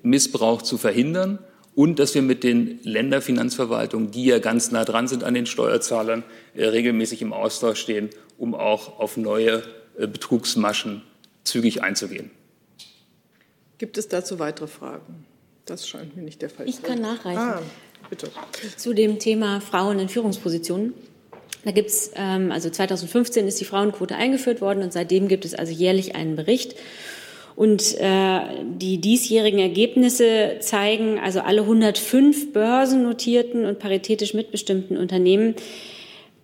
[0.03, 1.39] Missbrauch zu verhindern
[1.75, 6.23] und dass wir mit den Länderfinanzverwaltungen, die ja ganz nah dran sind an den Steuerzahlern,
[6.55, 9.63] regelmäßig im Austausch stehen, um auch auf neue
[9.97, 11.01] Betrugsmaschen
[11.43, 12.29] zügig einzugehen.
[13.77, 15.25] Gibt es dazu weitere Fragen?
[15.65, 16.81] Das scheint mir nicht der Fall zu sein.
[16.81, 17.39] Ich kann nachreichen.
[17.39, 17.61] Ah,
[18.09, 18.29] bitte.
[18.77, 20.93] Zu dem Thema Frauen in Führungspositionen.
[21.63, 25.53] Da gibt es, ähm, also 2015 ist die Frauenquote eingeführt worden und seitdem gibt es
[25.53, 26.75] also jährlich einen Bericht.
[27.55, 35.55] Und äh, die diesjährigen Ergebnisse zeigen, also alle 105 börsennotierten und paritätisch mitbestimmten Unternehmen,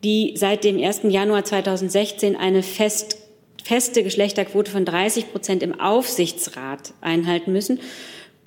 [0.04, 1.02] die seit dem 1.
[1.06, 3.19] Januar 2016 eine fest
[3.70, 7.80] feste Geschlechterquote von 30 Prozent im Aufsichtsrat einhalten müssen.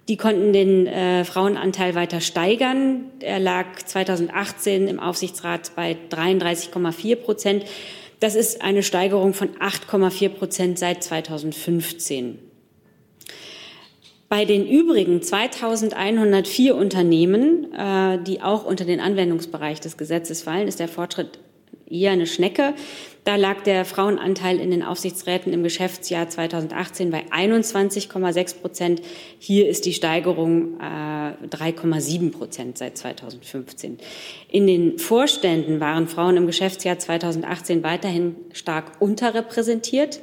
[0.08, 3.04] Die konnten den äh, Frauenanteil weiter steigern.
[3.20, 7.64] Er lag 2018 im Aufsichtsrat bei 33,4 Prozent.
[8.18, 12.40] Das ist eine Steigerung von 8,4 Prozent seit 2015.
[14.28, 20.80] Bei den übrigen 2104 Unternehmen, äh, die auch unter den Anwendungsbereich des Gesetzes fallen, ist
[20.80, 21.38] der Fortschritt
[21.88, 22.74] eher eine Schnecke.
[23.24, 29.02] Da lag der Frauenanteil in den Aufsichtsräten im Geschäftsjahr 2018 bei 21,6 Prozent.
[29.38, 33.98] Hier ist die Steigerung äh, 3,7 Prozent seit 2015.
[34.48, 40.20] In den Vorständen waren Frauen im Geschäftsjahr 2018 weiterhin stark unterrepräsentiert.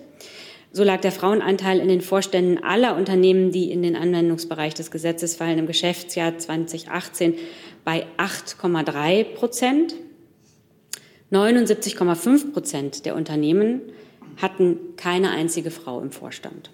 [0.73, 5.37] So lag der Frauenanteil in den Vorständen aller Unternehmen, die in den Anwendungsbereich des Gesetzes
[5.37, 7.35] fallen, im Geschäftsjahr 2018
[7.85, 9.95] bei 8,3 Prozent.
[11.31, 13.81] 79,5 Prozent der Unternehmen
[14.37, 16.71] hatten keine einzige Frau im Vorstand.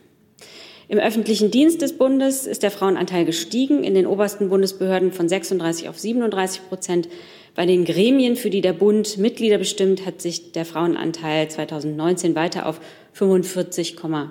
[0.88, 5.90] Im öffentlichen Dienst des Bundes ist der Frauenanteil gestiegen, in den obersten Bundesbehörden von 36
[5.90, 7.10] auf 37 Prozent.
[7.56, 12.68] Bei den Gremien, für die der Bund Mitglieder bestimmt, hat sich der Frauenanteil 2019 weiter
[12.68, 12.80] auf
[13.18, 14.30] 45,4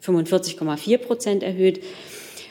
[0.00, 1.82] 45, Prozent erhöht.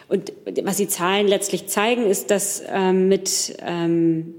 [0.07, 4.35] Und was die Zahlen letztlich zeigen, ist, dass ähm, mit ähm,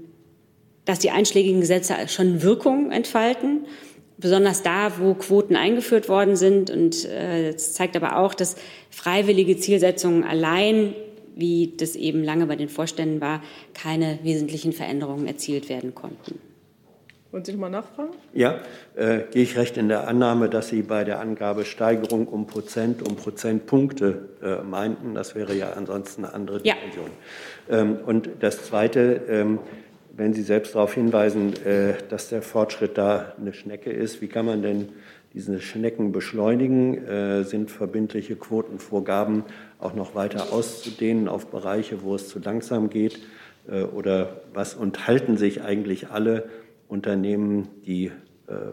[0.87, 3.65] dass die einschlägigen Gesetze schon Wirkung entfalten,
[4.17, 6.71] besonders da, wo Quoten eingeführt worden sind.
[6.71, 8.55] Und äh, es zeigt aber auch, dass
[8.89, 10.95] freiwillige Zielsetzungen allein,
[11.35, 16.39] wie das eben lange bei den Vorständen war, keine wesentlichen Veränderungen erzielt werden konnten.
[17.31, 18.11] Wollen Sie noch mal nachfragen?
[18.33, 18.61] Ja,
[18.95, 23.07] äh, gehe ich recht in der Annahme, dass Sie bei der Angabe Steigerung um Prozent,
[23.07, 25.13] um Prozentpunkte äh, meinten.
[25.13, 27.09] Das wäre ja ansonsten eine andere Dimension.
[27.69, 27.79] Ja.
[27.79, 29.59] Ähm, und das Zweite, ähm,
[30.17, 34.47] wenn Sie selbst darauf hinweisen, äh, dass der Fortschritt da eine Schnecke ist, wie kann
[34.47, 34.89] man denn
[35.33, 37.05] diese Schnecken beschleunigen?
[37.05, 39.43] Äh, sind verbindliche Quotenvorgaben
[39.79, 43.19] auch noch weiter auszudehnen auf Bereiche, wo es zu langsam geht?
[43.69, 46.49] Äh, oder was unterhalten sich eigentlich alle
[46.87, 48.11] Unternehmen, die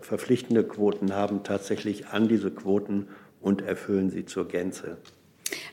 [0.02, 3.08] verpflichtende Quoten haben, tatsächlich an diese Quoten
[3.40, 4.98] und erfüllen sie zur Gänze?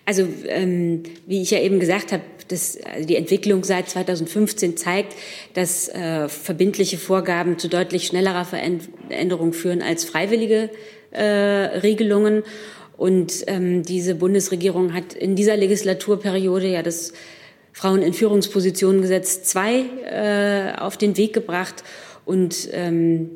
[0.05, 5.15] Also ähm, wie ich ja eben gesagt habe, das, also die Entwicklung seit 2015 zeigt,
[5.53, 10.69] dass äh, verbindliche Vorgaben zu deutlich schnellerer Veränderung führen als freiwillige
[11.11, 12.43] äh, Regelungen.
[12.97, 17.13] Und ähm, diese Bundesregierung hat in dieser Legislaturperiode ja das
[17.74, 21.84] Frauen in Führungspositionen Gesetz 2 äh, auf den Weg gebracht
[22.26, 23.30] und ähm,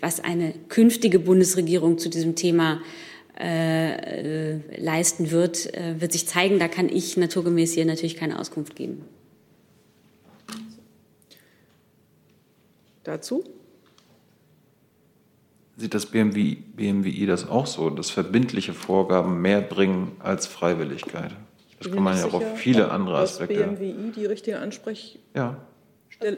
[0.00, 2.82] was eine künftige Bundesregierung zu diesem Thema
[3.40, 6.58] äh, äh, leisten wird, äh, wird sich zeigen.
[6.58, 9.02] Da kann ich naturgemäß hier natürlich keine Auskunft geben.
[13.04, 13.44] Dazu?
[15.78, 21.32] Sieht das BMW, BMWI das auch so, dass verbindliche Vorgaben mehr bringen als Freiwilligkeit?
[21.78, 23.54] Das kann man ja auch auf viele andere Aspekte.
[23.54, 25.56] Dass BMWI die richtige Ansprech ja.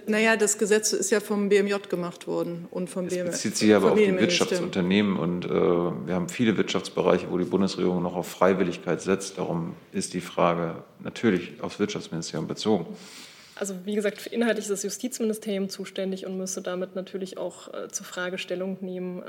[0.06, 3.20] Naja, das Gesetz ist ja vom BMJ gemacht worden und vom BMJ.
[3.20, 7.44] Es bezieht sich aber auf die Wirtschaftsunternehmen und äh, wir haben viele Wirtschaftsbereiche, wo die
[7.44, 9.38] Bundesregierung noch auf Freiwilligkeit setzt.
[9.38, 12.86] Darum ist die Frage natürlich aufs Wirtschaftsministerium bezogen.
[13.62, 18.04] Also wie gesagt, inhaltlich ist das Justizministerium zuständig und müsste damit natürlich auch äh, zur
[18.04, 19.26] Frage Stellung nehmen äh,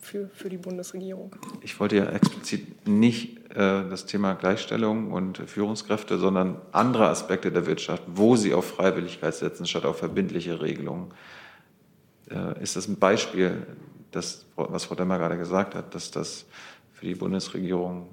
[0.00, 1.36] für, für die Bundesregierung.
[1.60, 7.64] Ich wollte ja explizit nicht äh, das Thema Gleichstellung und Führungskräfte, sondern andere Aspekte der
[7.66, 11.14] Wirtschaft, wo sie auf Freiwilligkeit setzen statt auf verbindliche Regelungen.
[12.32, 13.64] Äh, ist das ein Beispiel,
[14.10, 16.46] das, was Frau Demmer gerade gesagt hat, dass das
[16.94, 18.08] für die Bundesregierung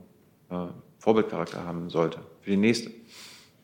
[0.51, 0.67] äh,
[0.99, 2.91] Vorbildcharakter haben sollte, für die nächste?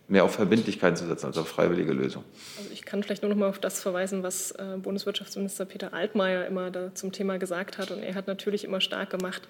[0.08, 2.26] Mehr auf Verbindlichkeiten zu setzen als auf freiwillige Lösungen.
[2.58, 6.46] Also ich kann vielleicht nur noch mal auf das verweisen, was äh, Bundeswirtschaftsminister Peter Altmaier
[6.46, 7.92] immer zum Thema gesagt hat.
[7.92, 9.48] Und er hat natürlich immer stark gemacht,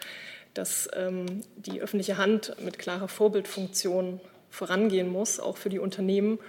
[0.54, 6.40] dass ähm, die öffentliche Hand mit klarer Vorbildfunktion vorangehen muss, auch für die Unternehmen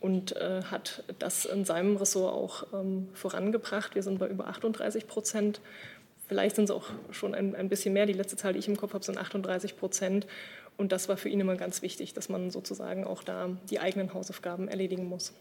[0.00, 3.94] und äh, hat das in seinem Ressort auch ähm, vorangebracht.
[3.94, 5.60] Wir sind bei über 38 Prozent.
[6.28, 8.04] Vielleicht sind es auch schon ein, ein bisschen mehr.
[8.04, 10.26] Die letzte Zahl, die ich im Kopf habe, sind 38 Prozent.
[10.76, 14.12] Und das war für ihn immer ganz wichtig, dass man sozusagen auch da die eigenen
[14.12, 15.32] Hausaufgaben erledigen muss.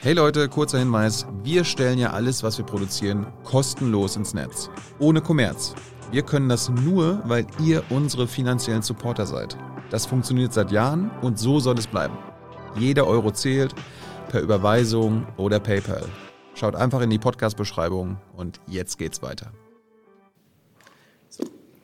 [0.00, 1.26] Hey Leute, kurzer Hinweis.
[1.42, 4.70] Wir stellen ja alles, was wir produzieren, kostenlos ins Netz.
[4.98, 5.74] Ohne Kommerz.
[6.10, 9.58] Wir können das nur, weil ihr unsere finanziellen Supporter seid.
[9.90, 12.16] Das funktioniert seit Jahren und so soll es bleiben.
[12.78, 13.74] Jeder Euro zählt,
[14.28, 16.04] per Überweisung oder PayPal.
[16.54, 19.52] Schaut einfach in die Podcast-Beschreibung und jetzt geht's weiter.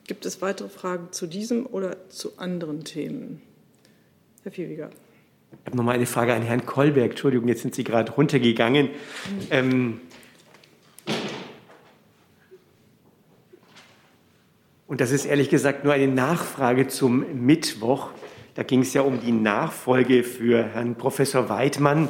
[0.05, 3.41] Gibt es weitere Fragen zu diesem oder zu anderen Themen?
[4.43, 4.89] Herr Viewiger.
[5.61, 7.11] Ich habe noch mal eine Frage an Herrn Kolberg.
[7.11, 8.89] Entschuldigung, jetzt sind Sie gerade runtergegangen.
[9.49, 10.01] Ähm
[14.87, 18.09] und das ist ehrlich gesagt nur eine Nachfrage zum Mittwoch.
[18.55, 22.09] Da ging es ja um die Nachfolge für Herrn Professor Weidmann.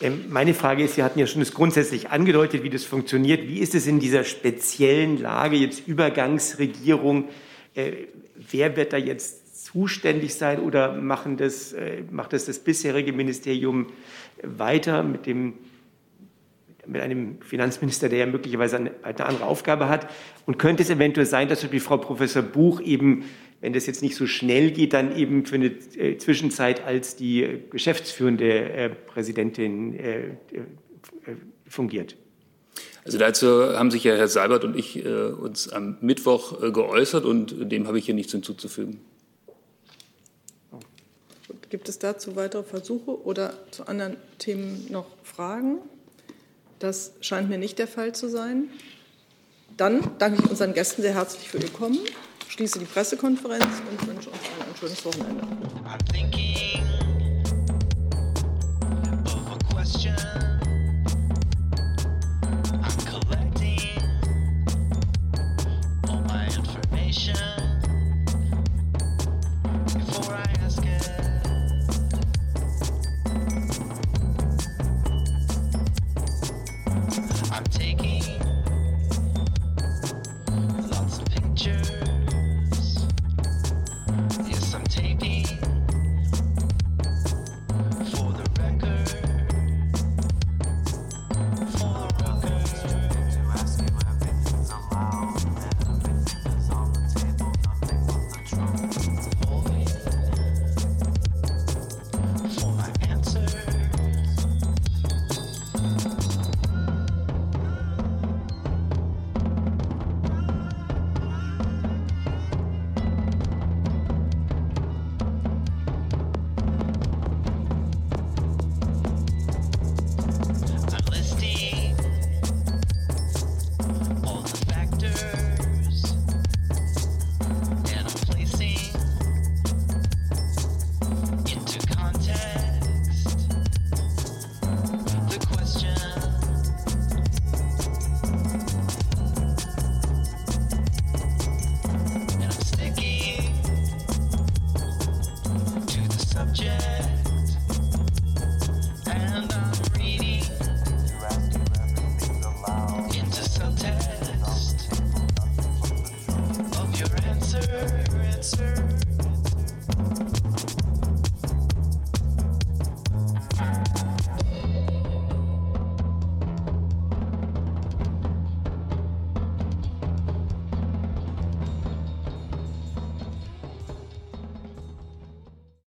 [0.00, 3.46] Ähm, meine Frage ist, Sie hatten ja schon das grundsätzlich angedeutet, wie das funktioniert.
[3.46, 7.28] Wie ist es in dieser speziellen Lage, jetzt Übergangsregierung?
[7.74, 7.92] Äh,
[8.34, 13.88] wer wird da jetzt zuständig sein oder machen das, äh, macht das das bisherige Ministerium
[14.42, 15.54] weiter mit, dem,
[16.86, 20.08] mit einem Finanzminister, der ja möglicherweise eine, eine andere Aufgabe hat?
[20.46, 23.24] Und könnte es eventuell sein, dass die Frau Professor Buch eben
[23.60, 27.42] wenn das jetzt nicht so schnell geht, dann eben für eine äh, Zwischenzeit als die
[27.42, 30.38] äh, geschäftsführende äh, Präsidentin
[31.68, 32.16] fungiert.
[33.04, 37.86] Also dazu haben sich ja Herr Seibert und ich uns am Mittwoch geäußert und dem
[37.86, 39.00] habe ich hier nichts hinzuzufügen.
[41.70, 45.78] Gibt es dazu weitere Versuche oder zu anderen Themen noch Fragen?
[46.78, 48.68] Das scheint mir nicht der Fall zu sein.
[49.76, 52.00] Dann danke ich unseren Gästen sehr herzlich für ihr Kommen
[52.50, 55.50] schließe die Pressekonferenz und wünsche uns allen ein schönes Wochenende.